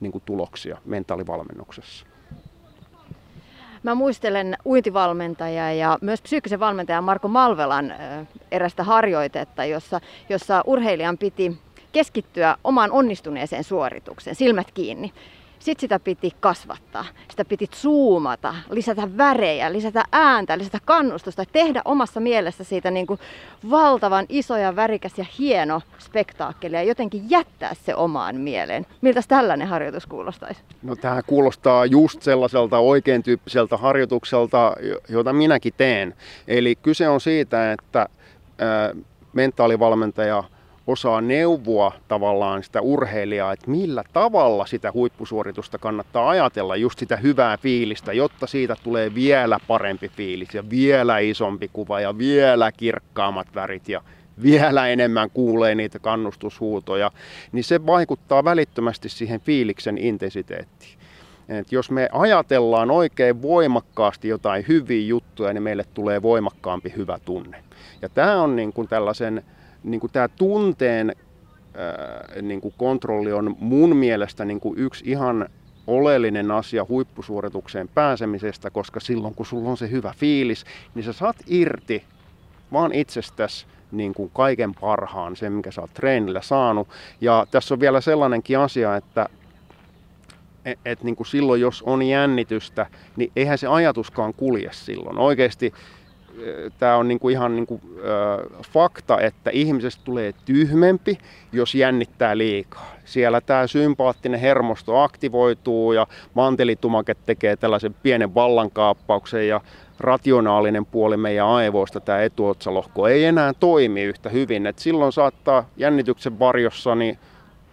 [0.00, 2.06] niin kuin tuloksia mentaalivalmennuksessa.
[3.82, 7.94] Mä muistelen uintivalmentajaa ja myös psyykkisen valmentajan Marko Malvelan
[8.50, 11.58] erästä harjoitetta, jossa, jossa urheilijan piti
[11.92, 15.12] keskittyä omaan onnistuneeseen suoritukseen, silmät kiinni.
[15.60, 22.20] Sitten sitä piti kasvattaa, sitä piti zoomata, lisätä värejä, lisätä ääntä, lisätä kannustusta, tehdä omassa
[22.20, 23.20] mielessä siitä niin kuin
[23.70, 28.86] valtavan iso ja värikäs ja hieno spektaakkeli ja jotenkin jättää se omaan mieleen.
[29.00, 30.60] Miltä tällainen harjoitus kuulostaisi?
[30.82, 34.72] No tämä kuulostaa just sellaiselta oikein tyyppiseltä harjoitukselta,
[35.08, 36.14] jota minäkin teen.
[36.48, 38.06] Eli kyse on siitä, että
[39.32, 40.44] mentaalivalmentaja–
[40.90, 47.56] osaa neuvoa tavallaan sitä urheilijaa, että millä tavalla sitä huippusuoritusta kannattaa ajatella, just sitä hyvää
[47.56, 53.88] fiilistä, jotta siitä tulee vielä parempi fiilis ja vielä isompi kuva ja vielä kirkkaammat värit
[53.88, 54.00] ja
[54.42, 57.10] vielä enemmän kuulee niitä kannustushuutoja,
[57.52, 61.00] niin se vaikuttaa välittömästi siihen fiiliksen intensiteettiin.
[61.48, 67.64] Et jos me ajatellaan oikein voimakkaasti jotain hyviä juttuja, niin meille tulee voimakkaampi hyvä tunne.
[68.02, 69.44] Ja tämä on niin kuin tällaisen
[69.84, 71.16] niin tämä tunteen
[71.74, 75.48] ää, niin kuin kontrolli on mun mielestä niin kuin yksi ihan
[75.86, 80.64] oleellinen asia huippusuoritukseen pääsemisestä, koska silloin kun sulla on se hyvä fiilis,
[80.94, 82.04] niin sä saat irti
[82.72, 86.88] vaan itsestäsi niin kuin kaiken parhaan, sen mikä sä oot treenillä saanut.
[87.20, 89.26] Ja tässä on vielä sellainenkin asia, että
[90.64, 95.18] et, et niin kuin silloin jos on jännitystä, niin eihän se ajatuskaan kulje silloin.
[95.18, 95.72] Oikeasti
[96.78, 101.18] tämä on niinku ihan niinku, äh, fakta, että ihmisestä tulee tyhmempi,
[101.52, 102.94] jos jännittää liikaa.
[103.04, 109.60] Siellä tämä sympaattinen hermosto aktivoituu ja mantelitumake tekee tällaisen pienen vallankaappauksen ja
[110.00, 114.66] rationaalinen puoli meidän aivoista, tämä etuotsalohko, ei enää toimi yhtä hyvin.
[114.66, 117.18] Et silloin saattaa jännityksen varjossa niin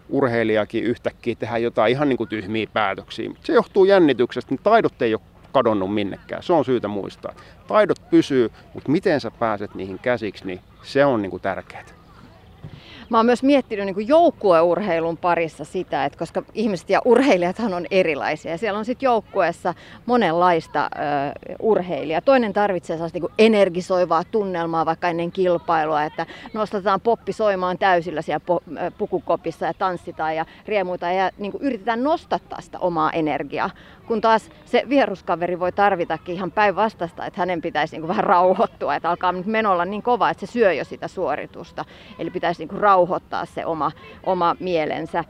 [0.08, 3.30] urheilijakin yhtäkkiä tehdä jotain ihan niin kuin tyhmiä päätöksiä.
[3.44, 5.20] Se johtuu jännityksestä, niin taidot ei ole
[5.52, 6.42] kadonnut minnekään.
[6.42, 7.34] Se on syytä muistaa.
[7.68, 11.97] Taidot pysyy, mutta miten sä pääset niihin käsiksi, niin se on niin tärkeää.
[13.10, 18.58] Mä oon myös miettinyt niin joukkueurheilun parissa sitä, että koska ihmiset ja urheilijathan on erilaisia.
[18.58, 19.74] Siellä on sitten joukkueessa
[20.06, 20.88] monenlaista ö,
[21.60, 22.20] urheilijaa.
[22.20, 28.44] Toinen tarvitsee sellaista niin energisoivaa tunnelmaa vaikka ennen kilpailua, että nostetaan poppi soimaan täysillä siellä
[28.50, 33.70] po- pukukopissa ja tanssitaan ja riemuita ja niin yritetään nostattaa sitä omaa energiaa.
[34.06, 39.10] Kun taas se vieruskaveri voi tarvitakin ihan päinvastaista, että hänen pitäisi niin vähän rauhoittua, että
[39.10, 41.84] alkaa nyt menolla niin kova, että se syö jo sitä suoritusta.
[42.18, 43.92] Eli pitäisi niin rauhoittaa se oma,
[44.24, 45.24] oma mielensä.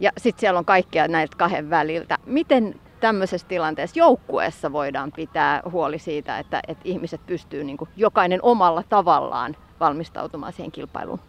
[0.00, 2.18] Ja sitten siellä on kaikkia näiltä kahden väliltä.
[2.26, 8.82] Miten tämmöisessä tilanteessa joukkueessa voidaan pitää huoli siitä, että, että ihmiset pystyy niin jokainen omalla
[8.88, 11.20] tavallaan valmistautumaan siihen kilpailuun?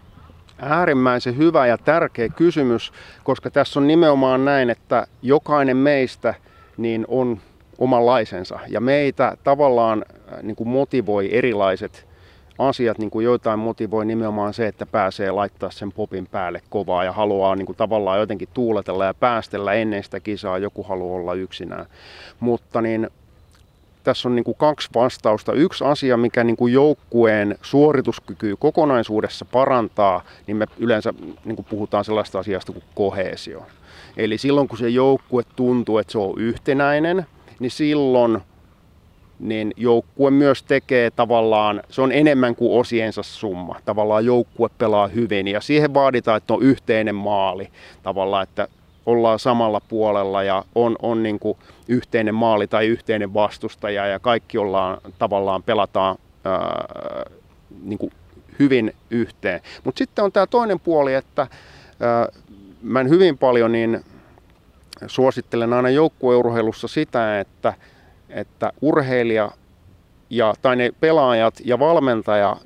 [0.60, 2.92] Äärimmäisen hyvä ja tärkeä kysymys,
[3.24, 6.34] koska tässä on nimenomaan näin, että jokainen meistä
[6.78, 7.40] niin on
[7.78, 8.60] omanlaisensa.
[8.68, 10.06] Ja meitä tavallaan
[10.42, 12.13] niin kuin motivoi erilaiset
[12.60, 17.12] asiat, niin kuin joitain motivoi nimenomaan se, että pääsee laittaa sen popin päälle kovaa ja
[17.12, 21.86] haluaa niin kuin tavallaan jotenkin tuuletella ja päästellä ennen sitä kisaa, joku haluaa olla yksinään.
[22.40, 23.10] Mutta niin,
[24.04, 25.54] tässä on niin kuin kaksi vastausta.
[25.54, 31.14] Yksi asia, mikä niin kuin joukkueen suorituskyky kokonaisuudessa parantaa, niin me yleensä
[31.46, 33.66] niin kuin puhutaan sellaista asiasta kuin kohesio.
[34.18, 37.26] Eli silloin kun se joukkue tuntuu, että se on yhtenäinen,
[37.60, 38.42] niin silloin
[39.40, 43.76] niin joukkue myös tekee tavallaan, se on enemmän kuin osiensa summa.
[43.86, 47.68] Tavallaan joukkue pelaa hyvin ja siihen vaaditaan, että on yhteinen maali.
[48.04, 48.68] Tavallaan, että
[49.06, 54.58] ollaan samalla puolella ja on, on niin kuin yhteinen maali tai yhteinen vastustaja ja kaikki
[54.58, 57.26] ollaan tavallaan pelataan ää,
[57.84, 58.12] niin kuin
[58.60, 59.62] hyvin yhteen.
[59.84, 61.48] Mutta sitten on tämä toinen puoli, että
[62.00, 62.28] ää,
[62.82, 64.06] mä hyvin paljon niin
[65.08, 67.74] suosittelen aina joukkueurheilussa sitä, että
[68.34, 69.52] että urheilija
[70.30, 72.58] ja, tai ne pelaajat ja valmentaja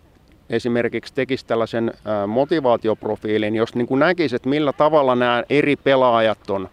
[0.49, 1.93] esimerkiksi tekisi tällaisen
[2.27, 6.69] motivaatioprofiilin, jos niin näkisi, että millä tavalla nämä eri pelaajat on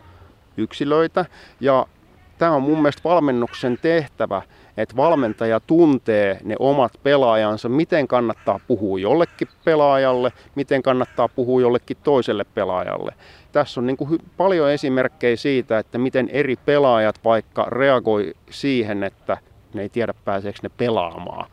[0.57, 1.25] yksilöitä.
[1.61, 1.87] Ja
[2.39, 4.43] tämä on mun mielestä valmennuksen tehtävä,
[4.77, 11.97] että valmentaja tuntee ne omat pelaajansa, miten kannattaa puhua jollekin pelaajalle, miten kannattaa puhua jollekin
[12.05, 13.15] toiselle pelaajalle.
[13.53, 19.37] Tässä on niin kuin paljon esimerkkejä siitä, että miten eri pelaajat vaikka reagoi siihen, että
[19.75, 21.51] ne ei tiedä pääseekö ne pelaamaan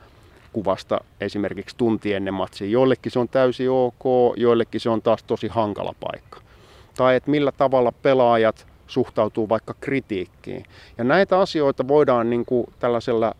[0.54, 2.68] kuvasta esimerkiksi tunti ennen matsia.
[2.68, 4.04] Joillekin se on täysin ok,
[4.38, 6.40] joillekin se on taas tosi hankala paikka.
[6.96, 10.66] Tai että millä tavalla pelaajat suhtautuu vaikka kritiikkiin.
[10.98, 13.36] Ja näitä asioita voidaan niin kuin tällaisella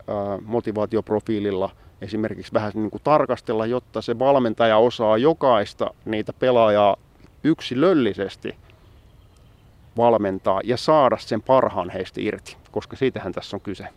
[0.46, 1.70] motivaatioprofiililla
[2.02, 6.96] esimerkiksi vähän niin kuin tarkastella, jotta se valmentaja osaa jokaista niitä pelaajaa
[7.44, 8.56] yksilöllisesti
[9.98, 13.88] valmentaa ja saada sen parhaan heistä irti, koska siitähän tässä on kyse.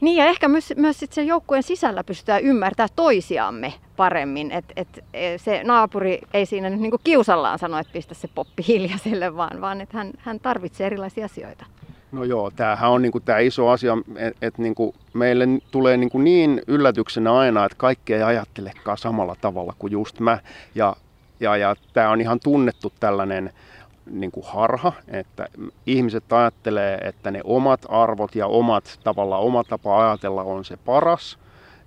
[0.00, 4.50] Niin ja ehkä myös, myös sit sen joukkueen sisällä pystytään ymmärtämään toisiamme paremmin.
[4.50, 8.64] Et, et, e, se naapuri ei siinä nyt niinku kiusallaan sano, että pistä se poppi
[8.68, 11.66] hiljaiselle, vaan, vaan että hän, hän tarvitsee erilaisia asioita.
[12.12, 16.62] No joo, tämähän on niinku tämä iso asia, että et niinku meille tulee niinku niin
[16.66, 20.38] yllätyksenä aina, että kaikki ei ajattelekaan samalla tavalla kuin just mä.
[20.74, 20.96] Ja,
[21.40, 23.52] ja, ja tämä on ihan tunnettu tällainen
[24.10, 25.48] niin kuin harha, että
[25.86, 31.38] ihmiset ajattelee, että ne omat arvot ja omat tavallaan oma tapa ajatella on se paras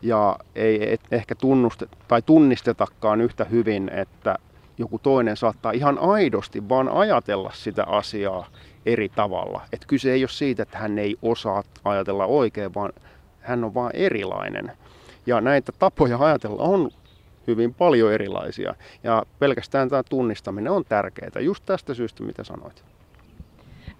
[0.02, 4.36] ja ei et ehkä tunnuste, tai tunnistetakaan yhtä hyvin, että
[4.78, 8.48] joku toinen saattaa ihan aidosti vaan ajatella sitä asiaa
[8.86, 9.62] eri tavalla.
[9.74, 12.94] Että kyse ei ole siitä, että hän ei osaa ajatella oikein, vaan
[13.40, 14.72] hän on vaan erilainen.
[15.26, 16.90] Ja näitä tapoja ajatella on
[17.48, 18.76] hyvin paljon erilaisia.
[19.04, 22.84] Ja pelkästään tämä tunnistaminen on tärkeää, just tästä syystä, mitä sanoit.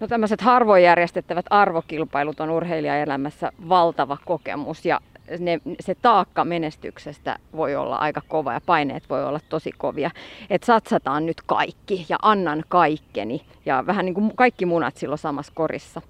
[0.00, 5.00] No tämmöiset harvoin järjestettävät arvokilpailut on urheilijaelämässä valtava kokemus ja
[5.38, 10.10] ne, se taakka menestyksestä voi olla aika kova ja paineet voi olla tosi kovia.
[10.50, 15.52] Että satsataan nyt kaikki ja annan kaikkeni ja vähän niin kuin kaikki munat silloin samassa
[15.56, 16.02] korissa.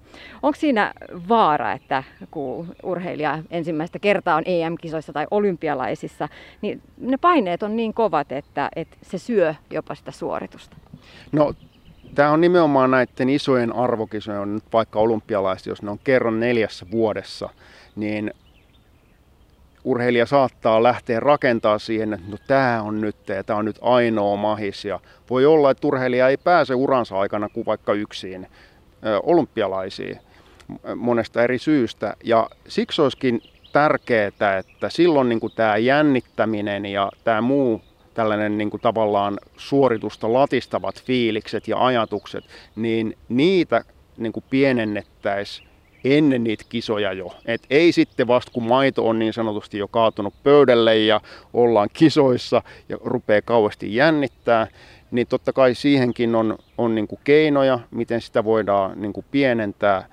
[0.43, 0.93] Onko siinä
[1.29, 6.29] vaara, että kun urheilija ensimmäistä kertaa on EM-kisoissa tai olympialaisissa,
[6.61, 10.77] niin ne paineet on niin kovat, että, että se syö jopa sitä suoritusta?
[11.31, 11.53] No
[12.15, 17.49] Tämä on nimenomaan näiden isojen arvokisojen, vaikka olympialaiset, jos ne on kerran neljässä vuodessa,
[17.95, 18.33] niin
[19.85, 24.35] urheilija saattaa lähteä rakentaa siihen, että no tämä on nyt ja tämä on nyt ainoa
[24.35, 24.85] mahis.
[24.85, 28.47] Ja voi olla, että urheilija ei pääse uransa aikana kuin vaikka yksin
[29.23, 30.19] olympialaisiin
[30.95, 32.13] monesta eri syystä.
[32.23, 33.41] Ja siksi olisikin
[33.73, 34.27] tärkeää,
[34.59, 37.81] että silloin niin kuin tämä jännittäminen ja tämä muu
[38.13, 42.43] tällainen niin kuin tavallaan suoritusta latistavat fiilikset ja ajatukset,
[42.75, 43.83] niin niitä
[44.17, 45.67] niin kuin pienennettäisiin
[46.05, 47.35] ennen niitä kisoja jo.
[47.45, 51.21] Et ei sitten vasta kun maito on niin sanotusti jo kaatunut pöydälle ja
[51.53, 54.67] ollaan kisoissa ja rupeaa kauheasti jännittää,
[55.11, 60.07] niin totta kai siihenkin on, on niin kuin keinoja, miten sitä voidaan niin kuin pienentää,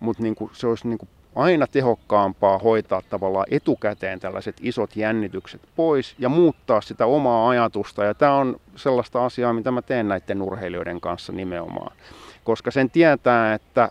[0.00, 5.60] mutta niin kuin se olisi niin kuin aina tehokkaampaa hoitaa tavallaan etukäteen tällaiset isot jännitykset
[5.76, 8.04] pois ja muuttaa sitä omaa ajatusta.
[8.04, 11.96] Ja tämä on sellaista asiaa, mitä mä teen näiden urheilijoiden kanssa nimenomaan.
[12.44, 13.90] Koska sen tietää, että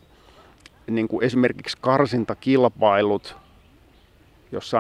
[0.88, 3.38] niin kuin esimerkiksi karsintakilpailut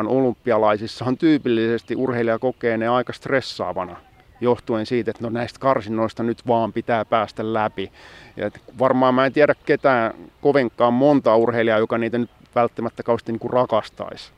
[0.08, 3.96] olympialaisissa on tyypillisesti urheilija kokee ne aika stressaavana
[4.41, 7.91] johtuen siitä, että no näistä karsinnoista nyt vaan pitää päästä läpi.
[8.38, 13.52] Ja varmaan mä en tiedä ketään kovinkaan monta urheilijaa, joka niitä nyt välttämättä kauheasti niin
[13.52, 14.32] rakastaisi.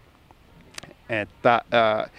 [1.10, 2.10] Että, ää,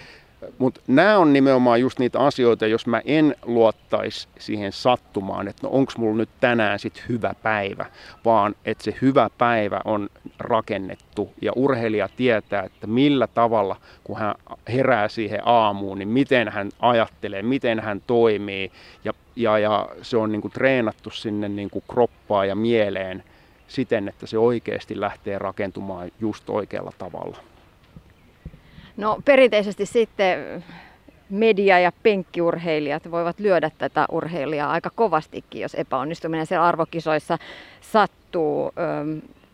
[0.58, 5.72] mutta nämä on nimenomaan just niitä asioita, jos mä en luottaisi siihen sattumaan, että no
[5.72, 7.86] onko mulla nyt tänään sitten hyvä päivä,
[8.24, 14.34] vaan että se hyvä päivä on rakennettu ja urheilija tietää, että millä tavalla, kun hän
[14.68, 18.72] herää siihen aamuun, niin miten hän ajattelee, miten hän toimii
[19.04, 23.24] ja, ja, ja se on niin kuin treenattu sinne niin kuin kroppaan ja mieleen
[23.68, 27.49] siten, että se oikeasti lähtee rakentumaan just oikealla tavalla.
[29.00, 30.64] No perinteisesti sitten
[31.30, 37.38] media- ja penkkiurheilijat voivat lyödä tätä urheilijaa aika kovastikin, jos epäonnistuminen siellä arvokisoissa
[37.80, 38.72] sattuu,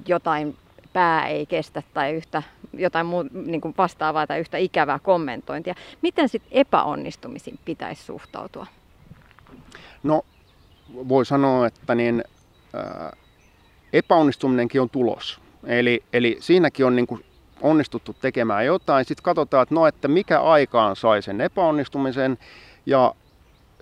[0.08, 0.56] jotain
[0.92, 5.74] pää ei kestä tai yhtä, jotain muu, niin kuin vastaavaa tai yhtä ikävää kommentointia.
[6.02, 8.66] Miten sitten epäonnistumisiin pitäisi suhtautua?
[10.02, 10.22] No
[10.92, 12.24] voi sanoa, että niin,
[13.92, 15.40] epäonnistuminenkin on tulos.
[15.64, 17.24] Eli, eli siinäkin on niin kuin
[17.66, 19.04] onnistuttu tekemään jotain.
[19.04, 22.38] Sitten katsotaan, että no, että mikä aikaan sai sen epäonnistumisen.
[22.86, 23.14] Ja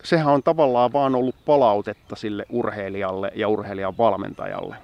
[0.02, 4.76] sehän on tavallaan vaan ollut palautetta sille urheilijalle ja urheilijan valmentajalle.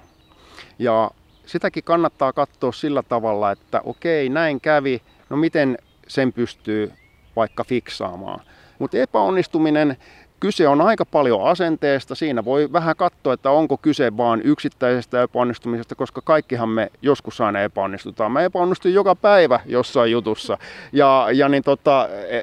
[0.79, 1.11] Ja
[1.45, 5.77] sitäkin kannattaa katsoa sillä tavalla, että okei, näin kävi, no miten
[6.07, 6.91] sen pystyy
[7.35, 8.39] vaikka fiksaamaan.
[8.79, 9.97] Mutta epäonnistuminen
[10.41, 12.15] kyse on aika paljon asenteesta.
[12.15, 17.61] Siinä voi vähän katsoa, että onko kyse vain yksittäisestä epäonnistumisesta, koska kaikkihan me joskus aina
[17.61, 18.31] epäonnistutaan.
[18.31, 20.57] Mä epäonnistun joka päivä jossain jutussa.
[20.93, 22.41] Ja, ja niin tota, e,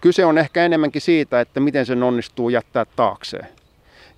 [0.00, 3.48] kyse on ehkä enemmänkin siitä, että miten sen onnistuu jättää taakseen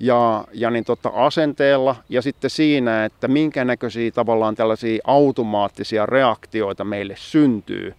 [0.01, 6.85] ja, ja niin tota asenteella ja sitten siinä, että minkä näköisiä tavallaan tällaisia automaattisia reaktioita
[6.85, 7.95] meille syntyy,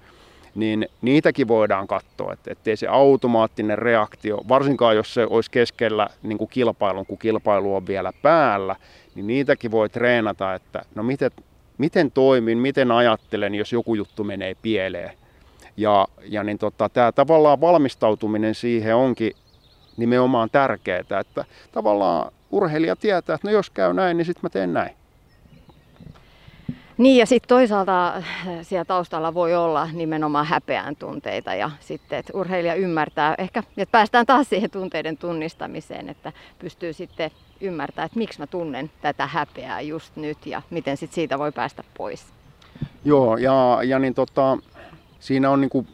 [0.55, 6.37] niin niitäkin voidaan katsoa, että ettei se automaattinen reaktio, varsinkaan jos se olisi keskellä niin
[6.37, 8.75] kuin kilpailun, kun kilpailu on vielä päällä,
[9.15, 11.31] niin niitäkin voi treenata, että no miten,
[11.77, 15.11] miten toimin, miten ajattelen, jos joku juttu menee pieleen.
[15.77, 19.33] Ja, ja niin tota, tämä tavallaan valmistautuminen siihen onkin
[19.97, 24.73] nimenomaan tärkeää, että tavallaan urheilija tietää, että no jos käy näin, niin sitten mä teen
[24.73, 24.95] näin.
[26.97, 28.23] Niin ja sitten toisaalta äh,
[28.61, 34.25] siellä taustalla voi olla nimenomaan häpeän tunteita ja sitten, että urheilija ymmärtää ehkä, että päästään
[34.25, 37.31] taas siihen tunteiden tunnistamiseen, että pystyy sitten
[37.61, 41.83] ymmärtämään, että miksi mä tunnen tätä häpeää just nyt ja miten sitten siitä voi päästä
[41.97, 42.25] pois.
[43.05, 44.57] Joo, ja, ja niin tota,
[45.19, 45.85] siinä on niinku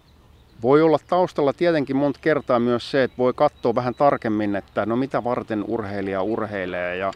[0.62, 4.96] voi olla taustalla tietenkin monta kertaa myös se, että voi katsoa vähän tarkemmin, että no
[4.96, 7.12] mitä varten urheilija urheilee ja,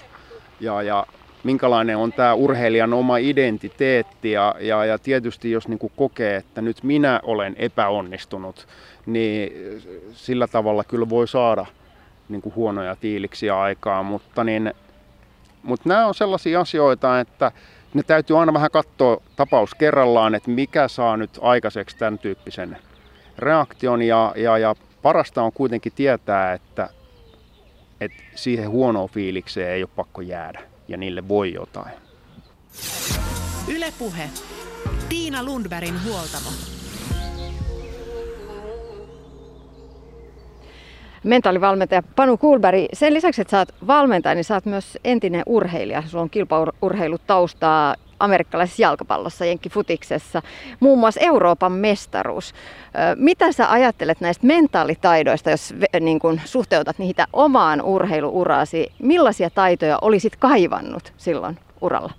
[0.60, 1.06] ja, ja
[1.46, 4.32] minkälainen on tämä urheilijan oma identiteetti.
[4.32, 8.68] Ja, ja, ja tietysti jos niin kokee, että nyt minä olen epäonnistunut,
[9.06, 9.54] niin
[10.14, 11.66] sillä tavalla kyllä voi saada
[12.30, 14.74] niin kuin huonoja tiiliksiä aikaa, mutta, niin,
[15.64, 17.52] mutta nämä on sellaisia asioita, että
[17.93, 22.78] ne täytyy aina vähän katsoa tapaus kerrallaan, että mikä saa nyt aikaiseksi tämän tyyppisen
[23.38, 26.89] reaktion ja, ja, ja parasta on kuitenkin tietää, että,
[28.02, 31.94] että siihen huonoon fiilikseen ei ole pakko jäädä ja niille voi jotain.
[33.68, 34.30] Ylepuhe.
[35.10, 36.50] Tiina Lundbergin huoltamo.
[41.24, 46.04] Mentaalivalmentaja Panu Kulberg, sen lisäksi, että sä oot valmentaja, niin sä oot myös entinen urheilija.
[46.08, 50.41] Sulla on kilpaurheilutaustaa amerikkalaisessa jalkapallossa, jenkkifutiksessa,
[50.80, 52.53] muun muassa Euroopan mestaruus.
[53.16, 58.91] Mitä sä ajattelet näistä mentaalitaidoista, jos niin kun suhteutat niitä omaan urheiluuraasi?
[58.99, 62.13] Millaisia taitoja olisit kaivannut silloin uralla?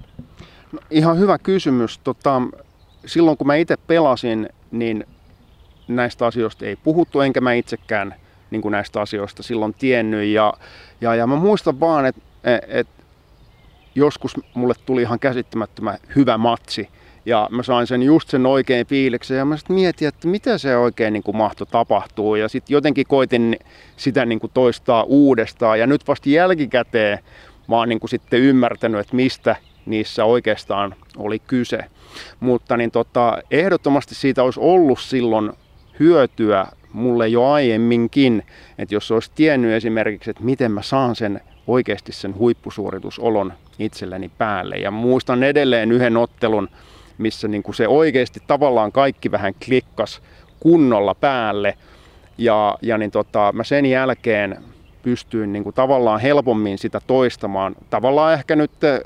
[0.72, 1.98] No, ihan hyvä kysymys.
[1.98, 2.42] Tota,
[3.06, 5.04] silloin kun mä itse pelasin, niin
[5.88, 8.14] näistä asioista ei puhuttu, enkä mä itsekään
[8.50, 10.24] niin näistä asioista silloin tiennyt.
[10.24, 10.52] Ja,
[11.00, 12.20] ja, ja mä muistan vaan, että
[12.68, 12.88] et,
[13.96, 16.88] joskus mulle tuli ihan käsittämättömän hyvä matsi.
[17.26, 20.76] Ja mä sain sen just sen oikein fiiliksen ja mä sitten mietin, että mitä se
[20.76, 22.34] oikein niin kuin mahto tapahtuu.
[22.34, 23.56] Ja sitten jotenkin koitin
[23.96, 25.80] sitä niin kuin toistaa uudestaan.
[25.80, 27.18] Ja nyt vasta jälkikäteen
[27.68, 31.78] mä oon niin kuin sitten ymmärtänyt, että mistä niissä oikeastaan oli kyse.
[32.40, 35.52] Mutta niin tota, ehdottomasti siitä olisi ollut silloin
[36.00, 38.42] hyötyä mulle jo aiemminkin,
[38.78, 44.76] että jos olisi tiennyt esimerkiksi, että miten mä saan sen oikeasti sen huippusuoritusolon itselleni päälle.
[44.76, 46.68] Ja muistan edelleen yhden ottelun,
[47.18, 50.22] missä niin kuin se oikeasti tavallaan kaikki vähän klikkas
[50.60, 51.74] kunnolla päälle.
[52.38, 54.58] Ja, ja niin tota, mä sen jälkeen
[55.02, 57.76] pystyin niin kuin tavallaan helpommin sitä toistamaan.
[57.90, 59.00] Tavallaan ehkä nyt äh,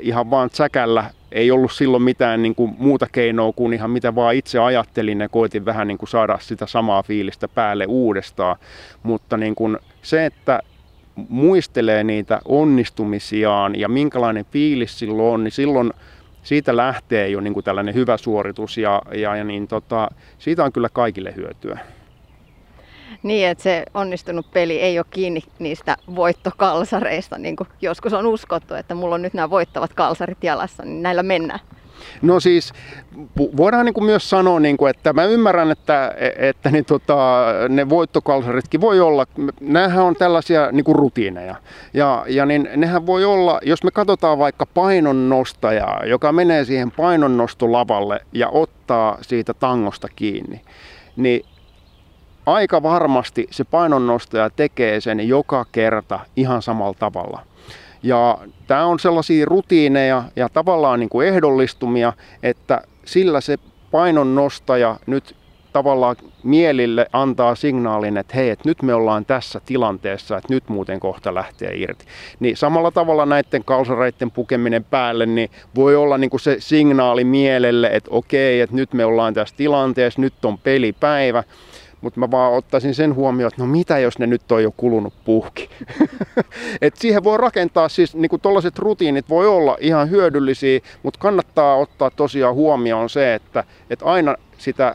[0.00, 4.34] ihan vaan säkällä ei ollut silloin mitään niin kuin muuta keinoa kuin ihan mitä vaan
[4.34, 8.56] itse ajattelin ja koitin vähän niin kuin saada sitä samaa fiilistä päälle uudestaan.
[9.02, 10.60] Mutta niin kuin se, että
[11.28, 15.92] muistelee niitä onnistumisiaan ja minkälainen fiilis silloin on, niin silloin
[16.42, 20.08] siitä lähtee jo niin kuin tällainen hyvä suoritus ja, ja, ja niin tota,
[20.38, 21.78] siitä on kyllä kaikille hyötyä.
[23.22, 28.74] Niin, että se onnistunut peli ei ole kiinni niistä voittokalsareista, niin kuin joskus on uskottu,
[28.74, 31.60] että mulla on nyt nämä voittavat kalsarit jalassa, niin näillä mennään.
[32.22, 32.72] No siis
[33.56, 37.88] voidaan niin kuin myös sanoa, niin kuin, että mä ymmärrän, että, että niin tota, ne
[37.88, 39.26] voittokalsaritkin voi olla,
[39.60, 41.54] näähän on tällaisia niin kuin rutiineja.
[41.94, 48.20] Ja, ja niin nehän voi olla, jos me katsotaan vaikka painonnostajaa, joka menee siihen painonnostolavalle
[48.32, 50.60] ja ottaa siitä tangosta kiinni,
[51.16, 51.44] niin
[52.46, 57.47] aika varmasti se painonnostaja tekee sen joka kerta ihan samalla tavalla.
[58.02, 63.56] Ja tämä on sellaisia rutiineja ja tavallaan niin kuin ehdollistumia, että sillä se
[63.90, 65.36] painonnostaja nyt
[65.72, 71.00] tavallaan mielille antaa signaalin, että hei, että nyt me ollaan tässä tilanteessa, että nyt muuten
[71.00, 72.04] kohta lähtee irti.
[72.40, 77.90] Niin samalla tavalla näiden kalsareiden pukeminen päälle, niin voi olla niin kuin se signaali mielelle,
[77.92, 81.44] että okei, että nyt me ollaan tässä tilanteessa, nyt on pelipäivä.
[82.00, 85.14] Mutta mä vaan ottaisin sen huomioon, että no mitä jos ne nyt on jo kulunut
[85.24, 85.70] puhki.
[86.82, 91.76] Et siihen voi rakentaa siis, niin kuin tollaiset rutiinit voi olla ihan hyödyllisiä, mutta kannattaa
[91.76, 94.94] ottaa tosiaan huomioon se, että, että aina sitä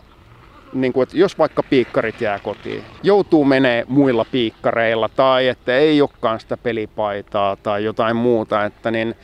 [0.73, 6.39] niin että jos vaikka piikkarit jää kotiin, joutuu menee muilla piikkareilla tai että ei olekaan
[6.39, 9.15] sitä pelipaitaa tai jotain muuta, että niin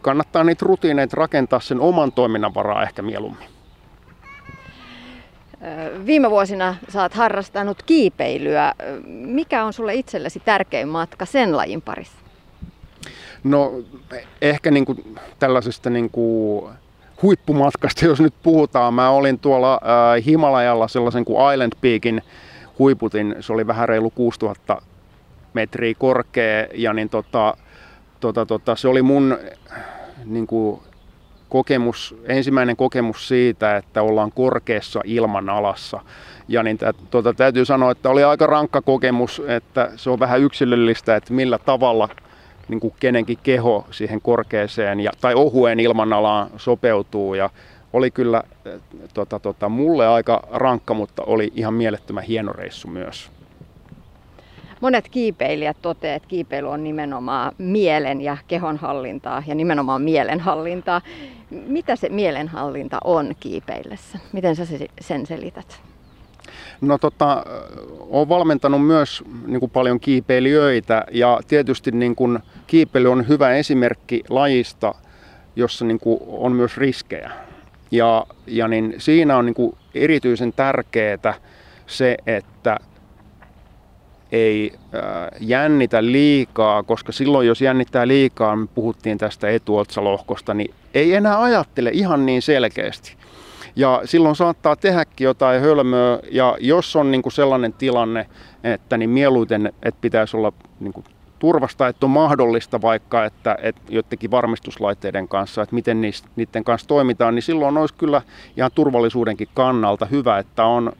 [0.00, 3.59] kannattaa niitä rutiineita rakentaa sen oman toiminnan varaa ehkä mieluummin.
[6.06, 8.74] Viime vuosina oot harrastanut kiipeilyä.
[9.06, 12.18] Mikä on sulle itsellesi tärkein matka sen lajin parissa?
[13.44, 13.72] No
[14.42, 16.70] ehkä niin kuin tällaisesta niin kuin
[17.22, 18.94] huippumatkasta, jos nyt puhutaan.
[18.94, 19.80] Mä olin tuolla
[20.26, 22.22] Himalajalla sellaisen kuin Island Peakin
[22.78, 23.36] huiputin.
[23.40, 24.82] Se oli vähän reilu 6000
[25.54, 27.56] metriä korkea ja niin tota,
[28.20, 29.38] tota, tota, se oli mun
[30.24, 30.80] niin kuin
[31.50, 36.00] kokemus, ensimmäinen kokemus siitä, että ollaan korkeassa ilmanalassa.
[36.48, 40.40] Ja niin tä, tuota, täytyy sanoa, että oli aika rankka kokemus, että se on vähän
[40.40, 42.08] yksilöllistä, että millä tavalla
[42.68, 47.34] niin kuin kenenkin keho siihen korkeeseen ja, tai ohueen ilmanalaan sopeutuu.
[47.34, 47.50] Ja
[47.92, 48.42] oli kyllä
[49.14, 53.30] tota, tota, mulle aika rankka, mutta oli ihan mielettömän hieno reissu myös.
[54.80, 61.00] Monet kiipeilijät toteavat, että kiipeily on nimenomaan mielen ja kehonhallintaa ja nimenomaan mielenhallintaa.
[61.50, 64.18] Mitä se mielenhallinta on kiipeillessä?
[64.32, 64.66] Miten sä
[65.00, 65.80] sen selität?
[66.80, 67.44] No tota,
[67.98, 74.24] olen valmentanut myös niin kuin paljon kiipeilijöitä ja tietysti niin kuin, kiipeily on hyvä esimerkki
[74.28, 74.94] lajista,
[75.56, 77.30] jossa niin kuin, on myös riskejä.
[77.90, 81.34] Ja, ja niin siinä on niin kuin, erityisen tärkeää
[81.86, 82.76] se, että
[84.32, 84.72] ei
[85.40, 91.90] jännitä liikaa, koska silloin jos jännittää liikaa, me puhuttiin tästä etuotsalohkosta, niin ei enää ajattele
[91.92, 93.16] ihan niin selkeästi.
[93.76, 98.26] Ja silloin saattaa tehdäkin jotain hölmöä, ja jos on niin kuin sellainen tilanne,
[98.64, 101.04] että niin mieluiten, että pitäisi olla niin kuin
[101.38, 106.00] turvasta, että on mahdollista vaikka, että, että jotenkin varmistuslaitteiden kanssa, että miten
[106.36, 108.22] niiden kanssa toimitaan, niin silloin olisi kyllä
[108.56, 110.92] ihan turvallisuudenkin kannalta hyvä, että on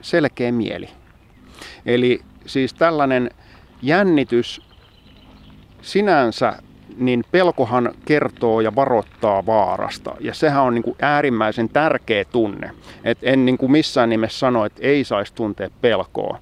[0.00, 0.88] selkeä mieli.
[1.86, 3.30] Eli siis tällainen
[3.82, 4.62] jännitys
[5.82, 6.52] sinänsä,
[6.96, 10.16] niin pelkohan kertoo ja varoittaa vaarasta.
[10.20, 12.70] Ja sehän on niin kuin äärimmäisen tärkeä tunne.
[13.04, 16.38] Et en niin kuin missään nimessä sano, että ei saisi tuntea pelkoa.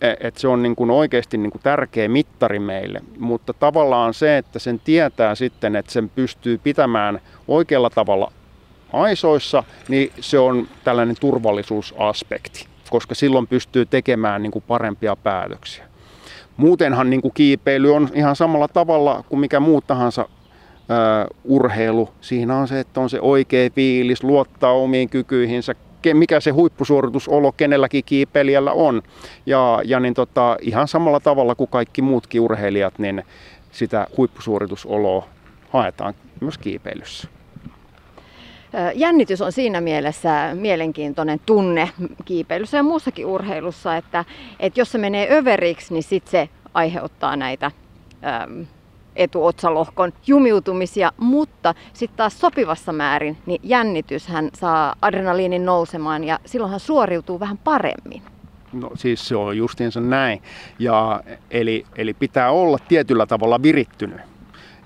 [0.00, 3.00] E, et se on niin kuin oikeasti niin kuin tärkeä mittari meille.
[3.18, 8.32] Mutta tavallaan se, että sen tietää sitten, että sen pystyy pitämään oikealla tavalla
[8.92, 15.84] aisoissa, niin se on tällainen turvallisuusaspekti koska silloin pystyy tekemään niin kuin parempia päätöksiä.
[16.56, 22.08] Muutenhan niin kuin kiipeily on ihan samalla tavalla kuin mikä muu tahansa ö, urheilu.
[22.20, 25.74] Siinä on se, että on se oikea fiilis, luottaa omiin kykyihinsä,
[26.14, 29.02] mikä se huippusuoritusolo kenelläkin kiipeilijällä on.
[29.46, 33.22] Ja, ja niin tota, ihan samalla tavalla kuin kaikki muutkin urheilijat, niin
[33.72, 35.28] sitä huippusuoritusoloa
[35.70, 37.28] haetaan myös kiipeilyssä.
[38.94, 41.90] Jännitys on siinä mielessä mielenkiintoinen tunne
[42.24, 44.24] kiipeilyssä ja muussakin urheilussa, että,
[44.60, 47.70] että jos se menee överiksi, niin sitten se aiheuttaa näitä
[48.46, 48.66] äm,
[49.16, 56.80] etuotsalohkon jumiutumisia, mutta sitten taas sopivassa määrin niin jännityshän saa adrenaliinin nousemaan ja silloin hän
[56.80, 58.22] suoriutuu vähän paremmin.
[58.72, 60.42] No siis se on justiinsa näin.
[60.78, 64.29] Ja, eli, eli pitää olla tietyllä tavalla virittynyt.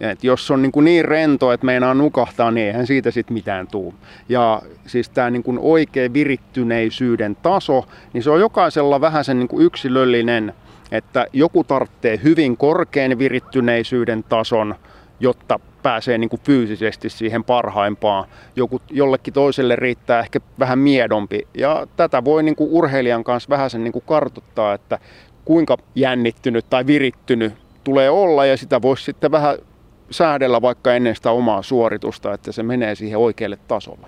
[0.01, 3.67] Et jos on niin, kuin niin rento, että meinaa nukahtaa, niin eihän siitä sitten mitään
[3.67, 3.95] tuu.
[4.29, 9.67] Ja siis tämä niin oikea virittyneisyyden taso, niin se on jokaisella vähän sen niin kuin
[9.67, 10.55] yksilöllinen,
[10.93, 14.75] että joku tarvitsee hyvin korkean virittyneisyyden tason,
[15.21, 18.29] jotta pääsee niin kuin fyysisesti siihen parhaimpaan.
[18.57, 21.49] Joku, jollekin toiselle riittää ehkä vähän miedompi.
[21.55, 24.99] Ja tätä voi niin kuin urheilijan kanssa vähän sen niin kuin kartoittaa, että
[25.45, 27.53] kuinka jännittynyt tai virittynyt
[27.85, 29.57] tulee olla ja sitä voisi sitten vähän
[30.11, 34.07] säädellä vaikka ennen sitä omaa suoritusta, että se menee siihen oikealle tasolle.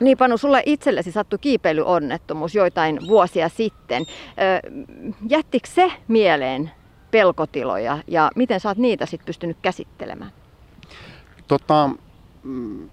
[0.00, 4.06] Niin Panu, sulle itsellesi sattui kiipeilyonnettomuus joitain vuosia sitten.
[5.28, 6.70] Jättikö se mieleen
[7.10, 10.32] pelkotiloja ja miten sä oot niitä sitten pystynyt käsittelemään?
[11.48, 11.90] Tota,
[12.42, 12.90] mm,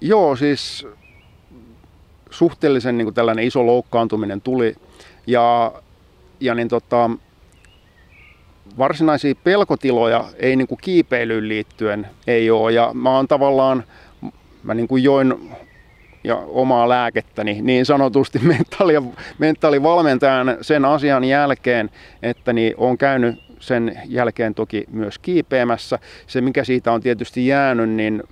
[0.00, 0.86] joo, siis
[2.30, 4.74] suhteellisen niin kuin tällainen iso loukkaantuminen tuli
[5.26, 5.72] ja,
[6.40, 7.10] ja niin tota,
[8.78, 12.72] varsinaisia pelkotiloja ei niin kuin kiipeilyyn liittyen ei ole.
[12.72, 13.84] Ja mä oon tavallaan,
[14.62, 15.50] mä niin kuin join
[16.24, 21.90] ja omaa lääkettäni niin sanotusti mentaali- mentaalivalmentajan sen asian jälkeen,
[22.22, 25.98] että niin on käynyt sen jälkeen toki myös kiipeämässä.
[26.26, 28.22] Se mikä siitä on tietysti jäänyt, niin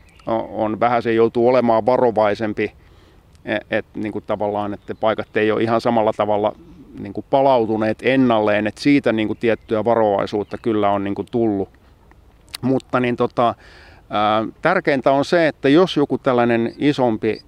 [0.49, 2.73] on vähän se joutuu olemaan varovaisempi,
[3.45, 6.55] että et, niin tavallaan, että paikat ei ole ihan samalla tavalla
[6.99, 11.69] niin kuin palautuneet ennalleen, että siitä niin kuin tiettyä varovaisuutta kyllä on niin kuin tullut.
[12.63, 13.55] Mutta niin tota,
[14.11, 17.43] ää, tärkeintä on se, että jos joku tällainen isompi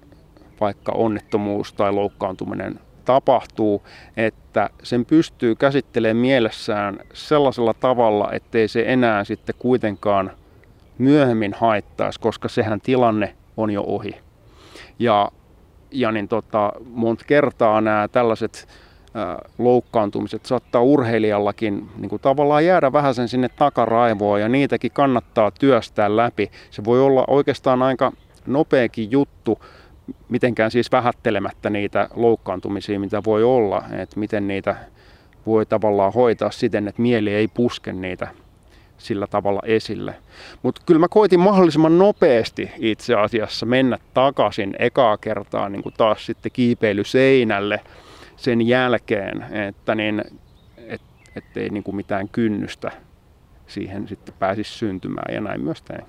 [0.61, 3.83] vaikka onnettomuus tai loukkaantuminen tapahtuu,
[4.17, 10.31] että sen pystyy käsittelemään mielessään sellaisella tavalla, ettei se enää sitten kuitenkaan
[10.97, 14.15] myöhemmin haittaisi, koska sehän tilanne on jo ohi.
[14.99, 15.31] Ja,
[15.91, 18.67] ja niin tota, monta kertaa nämä tällaiset
[19.57, 26.15] loukkaantumiset saattaa urheilijallakin niin kuin tavallaan jäädä vähän sen sinne takaraivoon ja niitäkin kannattaa työstää
[26.15, 26.51] läpi.
[26.69, 28.11] Se voi olla oikeastaan aika
[28.45, 29.59] nopeakin juttu,
[30.29, 34.75] mitenkään siis vähättelemättä niitä loukkaantumisia, mitä voi olla, että miten niitä
[35.45, 38.27] voi tavallaan hoitaa siten, että mieli ei puske niitä
[38.97, 40.15] sillä tavalla esille.
[40.63, 46.25] Mutta kyllä mä koitin mahdollisimman nopeasti itse asiassa mennä takaisin ekaa kertaa niin kuin taas
[46.25, 47.79] sitten kiipeilyseinälle
[48.41, 50.23] sen jälkeen, että niin,
[50.77, 51.01] et,
[51.35, 52.91] ettei niin kuin mitään kynnystä
[53.67, 56.05] siihen sitten pääsisi syntymään ja näin myös tein.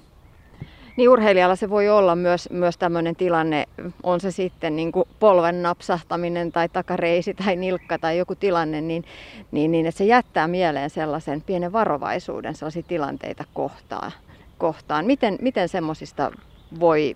[0.97, 3.65] Niin urheilijalla se voi olla myös, myös tämmöinen tilanne,
[4.03, 9.05] on se sitten niin kuin polven napsahtaminen tai takareisi tai nilkka tai joku tilanne, niin,
[9.51, 14.13] niin, niin että se jättää mieleen sellaisen pienen varovaisuuden sellaisia tilanteita kohtaan.
[14.59, 15.07] kohtaan.
[15.07, 16.33] Miten, miten semmoisista
[16.81, 17.15] voi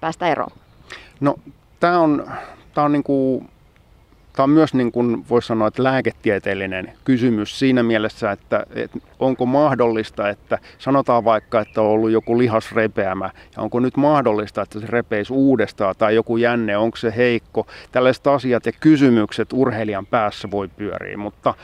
[0.00, 0.52] päästä eroon?
[1.20, 1.34] No
[1.80, 2.30] tämä on,
[2.74, 3.48] tää on niin kuin
[4.38, 9.46] Tämä on myös, niin kuin voisi sanoa, että lääketieteellinen kysymys siinä mielessä, että, että onko
[9.46, 14.86] mahdollista, että sanotaan vaikka, että on ollut joku lihasrepeämä, ja onko nyt mahdollista, että se
[14.88, 17.66] repeisi uudestaan, tai joku jänne, onko se heikko.
[17.92, 21.54] Tällaiset asiat ja kysymykset urheilijan päässä voi pyöriä, mutta,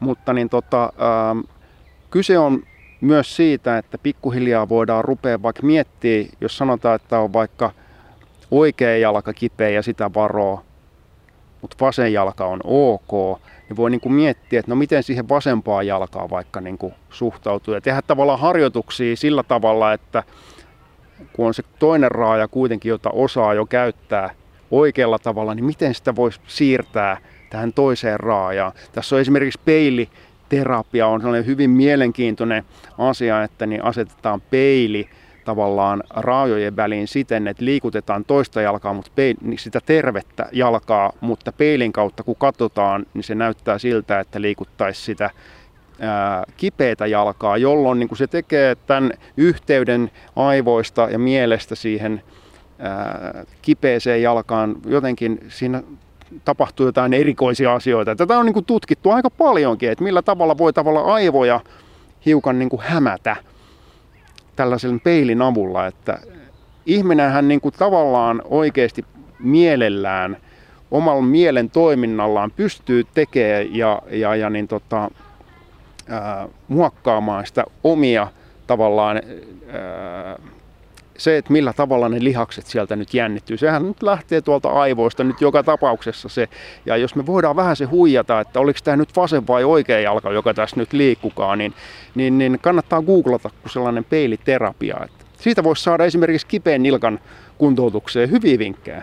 [0.00, 1.38] mutta niin tota, ähm,
[2.10, 2.62] kyse on
[3.00, 7.70] myös siitä, että pikkuhiljaa voidaan rupea vaikka miettiä, jos sanotaan, että on vaikka
[8.50, 10.71] oikea jalka kipeä ja sitä varoa,
[11.62, 15.86] mutta vasen jalka on ok, niin voi niin kuin miettiä, että no miten siihen vasempaan
[15.86, 17.74] jalkaan vaikka niin kuin suhtautuu.
[17.74, 20.22] Ja tehdä tavallaan harjoituksia sillä tavalla, että
[21.32, 24.30] kun on se toinen raaja kuitenkin, jota osaa jo käyttää
[24.70, 27.16] oikealla tavalla, niin miten sitä voisi siirtää
[27.50, 28.72] tähän toiseen raajaan.
[28.92, 32.64] Tässä on esimerkiksi peiliterapia, on sellainen hyvin mielenkiintoinen
[32.98, 35.08] asia, että niin asetetaan peili
[35.44, 41.52] tavallaan raajojen väliin siten, että liikutetaan toista jalkaa, mutta peil, niin sitä tervettä jalkaa, mutta
[41.52, 45.30] peilin kautta kun katsotaan, niin se näyttää siltä, että liikuttaisi sitä
[46.00, 52.22] ää, kipeätä jalkaa, jolloin niin se tekee tämän yhteyden aivoista ja mielestä siihen
[52.78, 55.82] ää, kipeeseen jalkaan jotenkin siinä
[56.44, 58.16] tapahtuu jotain erikoisia asioita.
[58.16, 61.60] Tätä on niin kuin tutkittu aika paljonkin, että millä tavalla voi tavalla aivoja
[62.26, 63.36] hiukan niin kuin hämätä
[64.56, 66.18] tällaisen peilin avulla, että
[66.86, 69.04] ihminenhän niin kuin tavallaan oikeasti
[69.38, 70.36] mielellään
[70.90, 75.10] omalla mielen toiminnallaan pystyy tekemään ja, ja, ja niin tota,
[76.08, 78.26] ää, muokkaamaan sitä omia
[78.66, 79.16] tavallaan
[79.68, 80.38] ää,
[81.22, 85.40] se, että millä tavalla ne lihakset sieltä nyt jännittyy, sehän nyt lähtee tuolta aivoista nyt
[85.40, 86.48] joka tapauksessa se.
[86.86, 90.32] Ja jos me voidaan vähän se huijata, että oliko tämä nyt vasen vai oikea jalka,
[90.32, 91.74] joka tässä nyt liikkukaa, niin,
[92.14, 94.96] niin, niin kannattaa googlata kuin sellainen peiliterapia.
[95.04, 97.20] Että siitä voisi saada esimerkiksi kipeän nilkan
[97.58, 99.02] kuntoutukseen hyviä vinkkejä.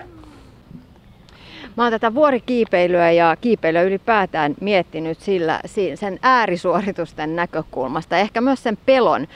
[1.80, 5.60] Mä oon tätä vuorikiipeilyä ja kiipeilyä ylipäätään miettinyt sillä,
[5.96, 9.28] sen äärisuoritusten näkökulmasta, ehkä myös sen pelon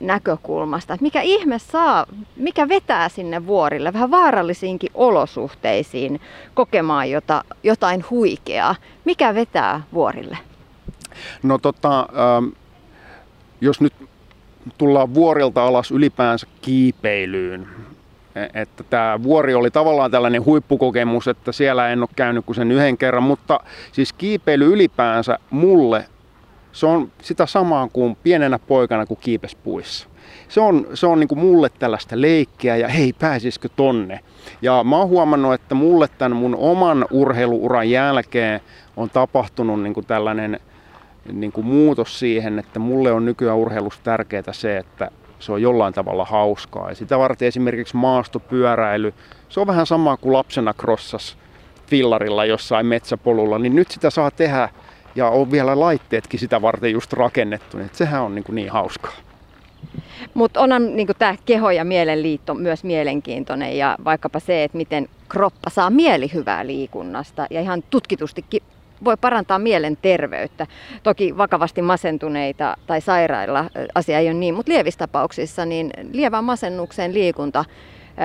[0.00, 0.96] näkökulmasta.
[1.00, 2.06] Mikä ihme saa,
[2.36, 6.20] mikä vetää sinne vuorille, vähän vaarallisiinkin olosuhteisiin
[6.54, 8.74] kokemaan jota, jotain huikeaa.
[9.04, 10.38] Mikä vetää vuorille?
[11.42, 12.48] No tota, ähm,
[13.60, 13.92] jos nyt
[14.78, 17.68] tullaan vuorilta alas ylipäänsä kiipeilyyn,
[18.54, 22.98] että tämä vuori oli tavallaan tällainen huippukokemus, että siellä en ole käynyt kuin sen yhden
[22.98, 23.60] kerran, mutta
[23.92, 26.06] siis kiipeily ylipäänsä mulle,
[26.72, 30.08] se on sitä samaa kuin pienenä poikana kuin kiipespuissa.
[30.48, 34.20] Se on, se on niin kuin mulle tällaista leikkiä ja hei pääsisikö tonne.
[34.62, 38.60] Ja mä oon huomannut, että mulle tämän mun oman urheiluuran jälkeen
[38.96, 40.60] on tapahtunut niin kuin tällainen
[41.32, 45.10] niin kuin muutos siihen, että mulle on nykyään urheilussa tärkeää se, että
[45.44, 46.88] se on jollain tavalla hauskaa.
[46.88, 49.14] Ja sitä varten esimerkiksi maastopyöräily,
[49.48, 51.36] se on vähän sama kuin lapsena krossas
[51.86, 54.68] fillarilla jossain metsäpolulla, niin nyt sitä saa tehdä
[55.14, 59.12] ja on vielä laitteetkin sitä varten just rakennettu, niin sehän on niin, kuin niin hauskaa.
[60.34, 65.70] Mutta onhan niin tämä keho- ja mielenliitto myös mielenkiintoinen ja vaikkapa se, että miten kroppa
[65.70, 68.62] saa mielihyvää liikunnasta ja ihan tutkitustikin
[69.04, 70.66] voi parantaa mielen terveyttä.
[71.02, 77.14] Toki vakavasti masentuneita tai sairailla asia ei ole niin, mutta lievissä tapauksissa niin lievään masennukseen
[77.14, 77.64] liikunta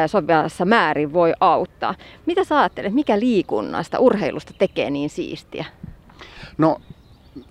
[0.08, 1.96] sopivassa määrin voi auttaa.
[2.26, 5.66] Mitä sä ajattelet, mikä liikunnasta, urheilusta tekee niin siistiä?
[6.58, 6.78] No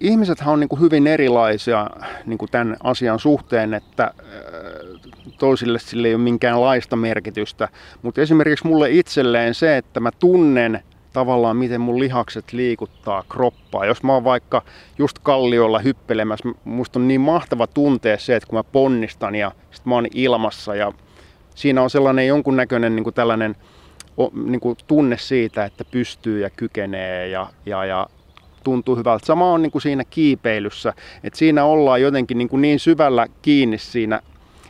[0.00, 1.86] ihmisethän on niin kuin hyvin erilaisia
[2.26, 4.14] niin kuin tämän asian suhteen, että
[5.38, 7.68] toisille sille ei ole minkäänlaista merkitystä.
[8.02, 10.82] Mutta esimerkiksi mulle itselleen se, että mä tunnen
[11.12, 13.86] tavallaan miten mun lihakset liikuttaa kroppaa.
[13.86, 14.62] Jos mä oon vaikka
[14.98, 19.86] just kalliolla hyppelemässä, musta on niin mahtava tuntea se, että kun mä ponnistan ja sit
[19.86, 20.92] mä oon ilmassa ja
[21.54, 23.56] siinä on sellainen jonkunnäköinen niin kuin tällainen
[24.44, 28.06] niin kuin tunne siitä, että pystyy ja kykenee ja, ja, ja
[28.64, 29.26] tuntuu hyvältä.
[29.26, 30.92] Sama on niin kuin siinä kiipeilyssä,
[31.24, 34.20] että siinä ollaan jotenkin niin, kuin niin syvällä kiinni siinä,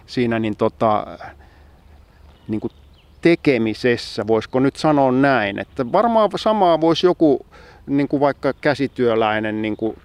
[0.07, 1.19] siinä niin tota,
[2.49, 2.73] niin kuin
[3.21, 7.47] tekemisessä, voisiko nyt sanoa näin, että varmaan samaa voisi joku
[7.87, 9.97] niin kuin vaikka käsityöläinen niin kuin,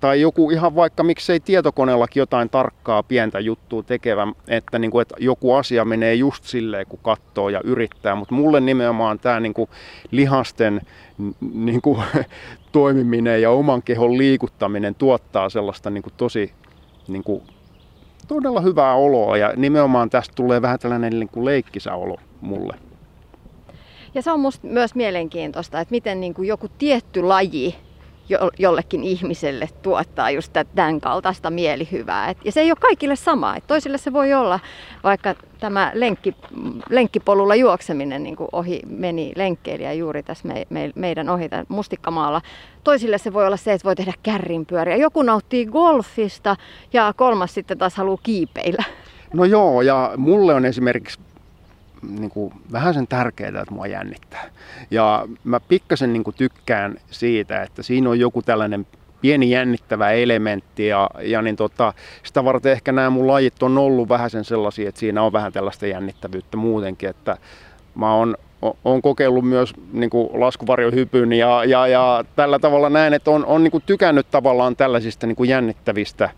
[0.00, 5.14] tai joku ihan vaikka miksei tietokoneellakin jotain tarkkaa pientä juttua tekevä, että, niin kuin, että
[5.18, 9.70] joku asia menee just silleen, kun katsoo ja yrittää, mutta mulle nimenomaan tämä niin kuin,
[10.10, 10.80] lihasten
[11.54, 12.02] niin kuin,
[12.72, 16.52] toimiminen ja oman kehon liikuttaminen tuottaa sellaista niin kuin, tosi
[17.08, 17.42] niin kuin,
[18.28, 19.36] todella hyvää oloa.
[19.36, 22.78] Ja nimenomaan tästä tulee vähän tällainen niin kuin leikkisä olo mulle.
[24.14, 27.76] Ja se on musta myös mielenkiintoista, että miten niin kuin joku tietty laji
[28.58, 32.30] jollekin ihmiselle tuottaa just tämän kaltaista mielihyvää.
[32.30, 33.56] Et, ja se ei ole kaikille sama.
[33.56, 34.60] Et toisille se voi olla
[35.04, 36.34] vaikka tämä lenkki,
[36.90, 42.42] lenkkipolulla juokseminen niin kuin ohi meni lenkkeilijä juuri tässä me, me, meidän ohi Mustikkamaalla.
[42.84, 44.96] Toisille se voi olla se, että voi tehdä kärrinpyöriä.
[44.96, 46.56] Joku nauttii golfista
[46.92, 48.84] ja kolmas sitten taas haluaa kiipeillä.
[49.34, 51.20] No joo, ja mulle on esimerkiksi
[52.02, 54.44] niin kuin, vähän sen tärkeää, että mua jännittää.
[54.90, 58.86] Ja mä pikkasen niin kuin, tykkään siitä, että siinä on joku tällainen
[59.20, 64.08] pieni jännittävä elementti ja, ja niin tota, sitä varten ehkä nämä mun lajit on ollut
[64.08, 67.36] vähän sen sellaisia, että siinä on vähän tällaista jännittävyyttä muutenkin, että
[67.94, 68.36] mä oon
[68.84, 73.64] on kokeillut myös niin kuin laskuvarjohypyn ja, ja, ja tällä tavalla näen, että on, on
[73.64, 76.30] niin kuin tykännyt tavallaan tällaisista niin kuin jännittävistä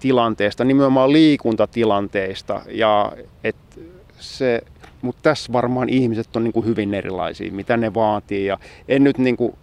[0.00, 3.12] tilanteista, nimenomaan liikuntatilanteista ja
[3.44, 3.80] että
[4.18, 4.60] se
[5.02, 8.46] mutta tässä varmaan ihmiset on niin kuin hyvin erilaisia, mitä ne vaatii.
[8.46, 9.54] Ja en nyt niin kuin,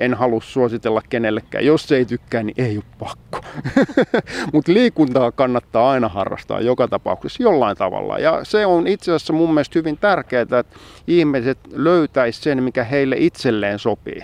[0.00, 1.66] en halua suositella kenellekään.
[1.66, 3.40] Jos ei tykkää, niin ei ole pakko.
[4.52, 8.18] Mutta liikuntaa kannattaa aina harrastaa joka tapauksessa jollain tavalla.
[8.18, 10.64] Ja se on itse asiassa mun mielestä hyvin tärkeää, että
[11.06, 14.22] ihmiset löytäisivät sen, mikä heille itselleen sopii.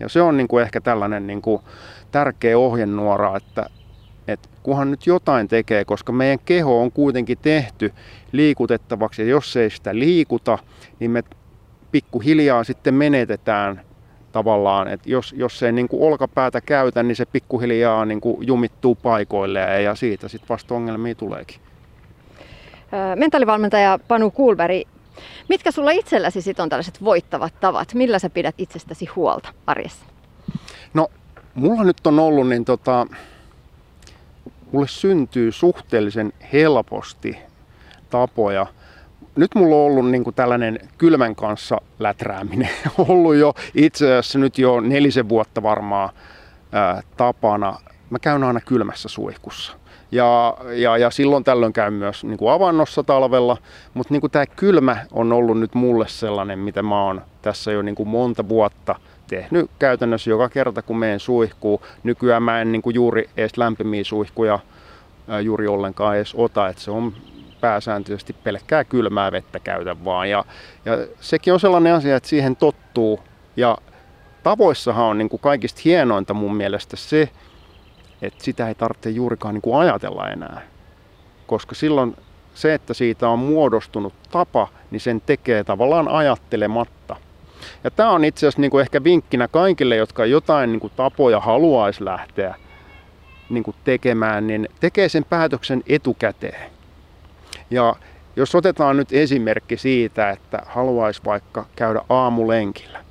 [0.00, 1.62] Ja se on niin kuin ehkä tällainen niin kuin
[2.10, 3.70] tärkeä ohjenuora, että
[4.64, 7.92] kunhan nyt jotain tekee, koska meidän keho on kuitenkin tehty
[8.32, 10.58] liikutettavaksi ja jos ei sitä liikuta,
[11.00, 11.22] niin me
[11.92, 13.80] pikkuhiljaa sitten menetetään
[14.32, 18.94] tavallaan, että jos, jos ei niin kuin olkapäätä käytä, niin se pikkuhiljaa niin kuin jumittuu
[18.94, 21.56] paikoilleen ja siitä sitten vasta ongelmia tuleekin.
[23.16, 24.82] Mentaalivalmentaja Panu Kuulberg,
[25.48, 27.94] mitkä sulla itselläsi sit on tällaiset voittavat tavat?
[27.94, 30.04] Millä sä pidät itsestäsi huolta arjessa?
[30.94, 31.08] No,
[31.54, 33.06] mulla nyt on ollut niin tota,
[34.74, 37.38] mulle syntyy suhteellisen helposti
[38.10, 38.66] tapoja.
[39.36, 42.70] Nyt mulla on ollut niin kuin tällainen kylmän kanssa läträäminen
[43.08, 46.10] ollut jo itse asiassa nyt jo nelisen vuotta varmaan
[46.72, 47.78] ää, tapana.
[48.10, 49.72] Mä käyn aina kylmässä suihkussa.
[50.12, 53.56] Ja, ja, ja silloin tällöin käyn myös niin kuin avannossa talvella,
[53.94, 57.94] mutta niin tämä kylmä on ollut nyt mulle sellainen, mitä mä oon tässä jo niin
[57.94, 58.94] kuin monta vuotta–
[59.26, 61.80] tehnyt käytännössä joka kerta, kun menen suihkuun.
[62.02, 64.58] Nykyään mä en niin kuin juuri edes lämpimiä suihkuja
[65.42, 67.12] juuri ollenkaan edes ota, että se on
[67.60, 70.30] pääsääntöisesti pelkkää kylmää vettä käytä vaan.
[70.30, 70.44] Ja,
[70.84, 73.20] ja sekin on sellainen asia, että siihen tottuu.
[73.56, 73.78] Ja
[74.42, 77.28] tavoissahan on niin kuin kaikista hienointa mun mielestä se,
[78.22, 80.60] että sitä ei tarvitse juurikaan niin kuin ajatella enää.
[81.46, 82.16] Koska silloin
[82.54, 86.93] se, että siitä on muodostunut tapa, niin sen tekee tavallaan ajattelematta.
[87.84, 91.40] Ja tämä on itse asiassa niin kuin ehkä vinkkinä kaikille, jotka jotain niin kuin tapoja
[91.40, 92.54] haluaisi lähteä
[93.48, 96.70] niin kuin tekemään, niin tekee sen päätöksen etukäteen.
[97.70, 97.94] Ja
[98.36, 103.04] jos otetaan nyt esimerkki siitä, että haluaisi vaikka käydä aamulenkillä.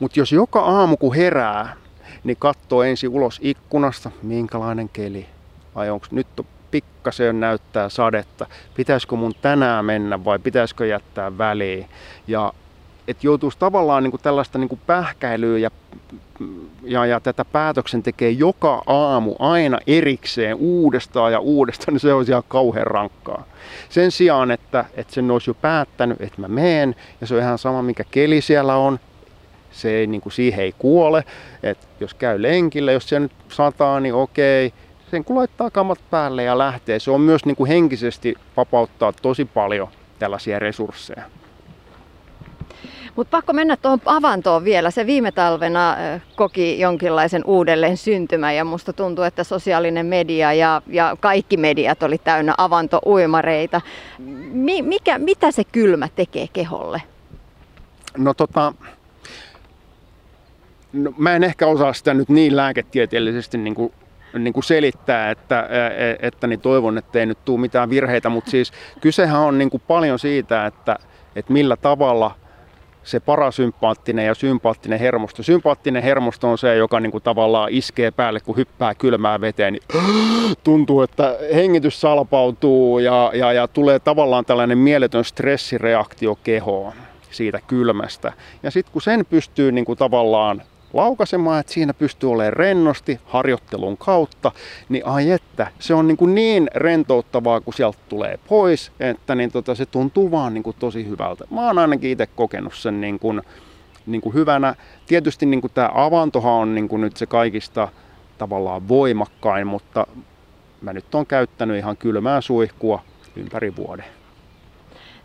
[0.00, 1.76] Mutta jos joka aamu kun herää,
[2.24, 5.26] niin katsoo ensin ulos ikkunasta, minkälainen keli.
[5.74, 6.26] Vai onko nyt
[6.70, 8.46] pikkasen näyttää sadetta.
[8.76, 11.86] Pitäisikö mun tänään mennä vai pitäisikö jättää väliin.
[12.26, 12.52] Ja
[13.08, 15.70] että joutuisi tavallaan niin kuin tällaista niin kuin pähkäilyä ja,
[16.82, 22.32] ja, ja tätä päätöksen tekee joka aamu aina erikseen uudestaan ja uudestaan, niin se olisi
[22.32, 23.44] ihan kauhean rankkaa.
[23.88, 27.58] Sen sijaan, että, että sen olisi jo päättänyt, että mä meen ja se on ihan
[27.58, 28.98] sama mikä keli siellä on,
[29.74, 31.24] se ei, niin kuin, siihen ei kuole.
[31.62, 34.72] että jos käy lenkillä, jos se nyt sataa, niin okei.
[35.10, 39.44] Sen kun laittaa kamat päälle ja lähtee, se on myös niin kuin henkisesti vapauttaa tosi
[39.44, 39.88] paljon
[40.18, 41.22] tällaisia resursseja.
[43.16, 44.90] Mutta pakko mennä tuohon avantoon vielä.
[44.90, 45.96] Se viime talvena
[46.36, 52.18] koki jonkinlaisen uudelleen syntymän ja musta tuntuu, että sosiaalinen media ja, ja kaikki mediat oli
[52.18, 53.80] täynnä avantouimareita.
[54.52, 57.02] Mi, mikä, mitä se kylmä tekee keholle?
[58.16, 58.72] No tota,
[60.92, 63.92] no, mä en ehkä osaa sitä nyt niin lääketieteellisesti niin kuin
[64.38, 65.68] niin kuin selittää, että,
[66.20, 69.82] että niin toivon, että ei nyt tule mitään virheitä, mutta siis kysehän on niin kuin
[69.86, 70.96] paljon siitä, että,
[71.36, 72.34] että millä tavalla
[73.04, 75.42] se parasympaattinen ja sympaattinen hermosto.
[75.42, 79.82] Sympaattinen hermosto on se, joka niin kuin tavallaan iskee päälle, kun hyppää kylmää veteen, niin
[80.64, 86.92] tuntuu, että hengitys salpautuu ja, ja, ja tulee tavallaan tällainen mieletön stressireaktio kehoon
[87.30, 88.32] siitä kylmästä.
[88.62, 90.62] Ja sitten kun sen pystyy niin kuin tavallaan
[90.94, 94.52] laukaisemaan, että siinä pystyy olemaan rennosti harjoittelun kautta,
[94.88, 99.52] niin ai että, se on niin, kuin niin rentouttavaa, kun sieltä tulee pois, että niin
[99.52, 101.44] tota, se tuntuu vaan niin kuin tosi hyvältä.
[101.50, 103.42] Mä oon ainakin itse kokenut sen niin kuin,
[104.06, 104.74] niin kuin hyvänä.
[105.06, 107.88] Tietysti niin kuin tämä avantohan on niin kuin nyt se kaikista
[108.38, 110.06] tavallaan voimakkain, mutta
[110.80, 113.02] mä nyt on käyttänyt ihan kylmää suihkua
[113.36, 114.23] ympäri vuoden.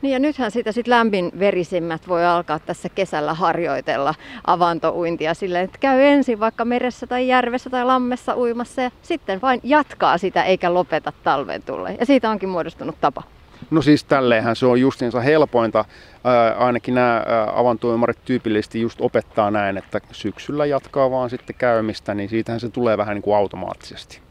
[0.02, 4.16] Niin ja nythän sitä sit lämpinverisimmät voi alkaa tässä kesällä harjoitella
[4.47, 9.60] avantouintia silleen, että käy ensin vaikka meressä tai järvessä tai lammessa uimassa ja sitten vain
[9.64, 11.95] jatkaa sitä eikä lopeta talven tulle.
[12.00, 13.24] Ja siitä onkin muodostunut tapa.
[13.72, 15.86] No siis tälleenhän se on justiinsa helpointa.
[16.24, 17.24] Ää, ainakin nämä
[17.54, 22.97] avantoimarit tyypillisesti just opettaa näin, että syksyllä jatkaa vaan sitten käymistä, niin siitähän se tulee
[22.97, 24.22] vähän niin kuin automaattisesti.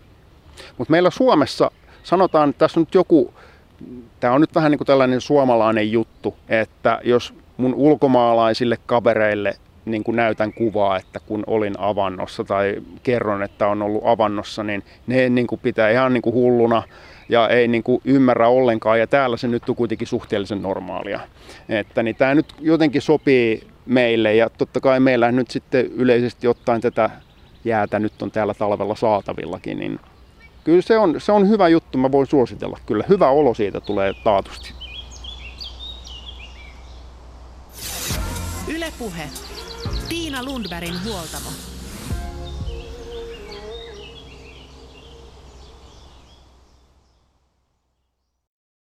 [0.78, 1.70] Mutta meillä Suomessa
[2.02, 3.34] sanotaan, että tässä on nyt joku
[4.20, 9.54] tämä on nyt vähän niin kuin tällainen suomalainen juttu, että jos mun ulkomaalaisille kavereille
[9.84, 14.82] niin kuin näytän kuvaa, että kun olin avannossa tai kerron, että on ollut avannossa, niin
[15.06, 16.82] ne niin kuin pitää ihan niin kuin hulluna
[17.28, 18.98] ja ei niin kuin ymmärrä ollenkaan.
[18.98, 21.20] Ja täällä se nyt on kuitenkin suhteellisen normaalia.
[21.68, 26.80] Että niin tämä nyt jotenkin sopii meille ja totta kai meillä nyt sitten yleisesti ottaen
[26.80, 27.10] tätä
[27.64, 30.00] jäätä nyt on täällä talvella saatavillakin, niin
[30.68, 33.04] kyllä se on, se on hyvä juttu, mä voin suositella kyllä.
[33.08, 34.74] Hyvä olo siitä tulee taatusti.
[38.68, 39.30] Ylepuhe.
[40.08, 41.50] Tiina Lundbergin huoltamo.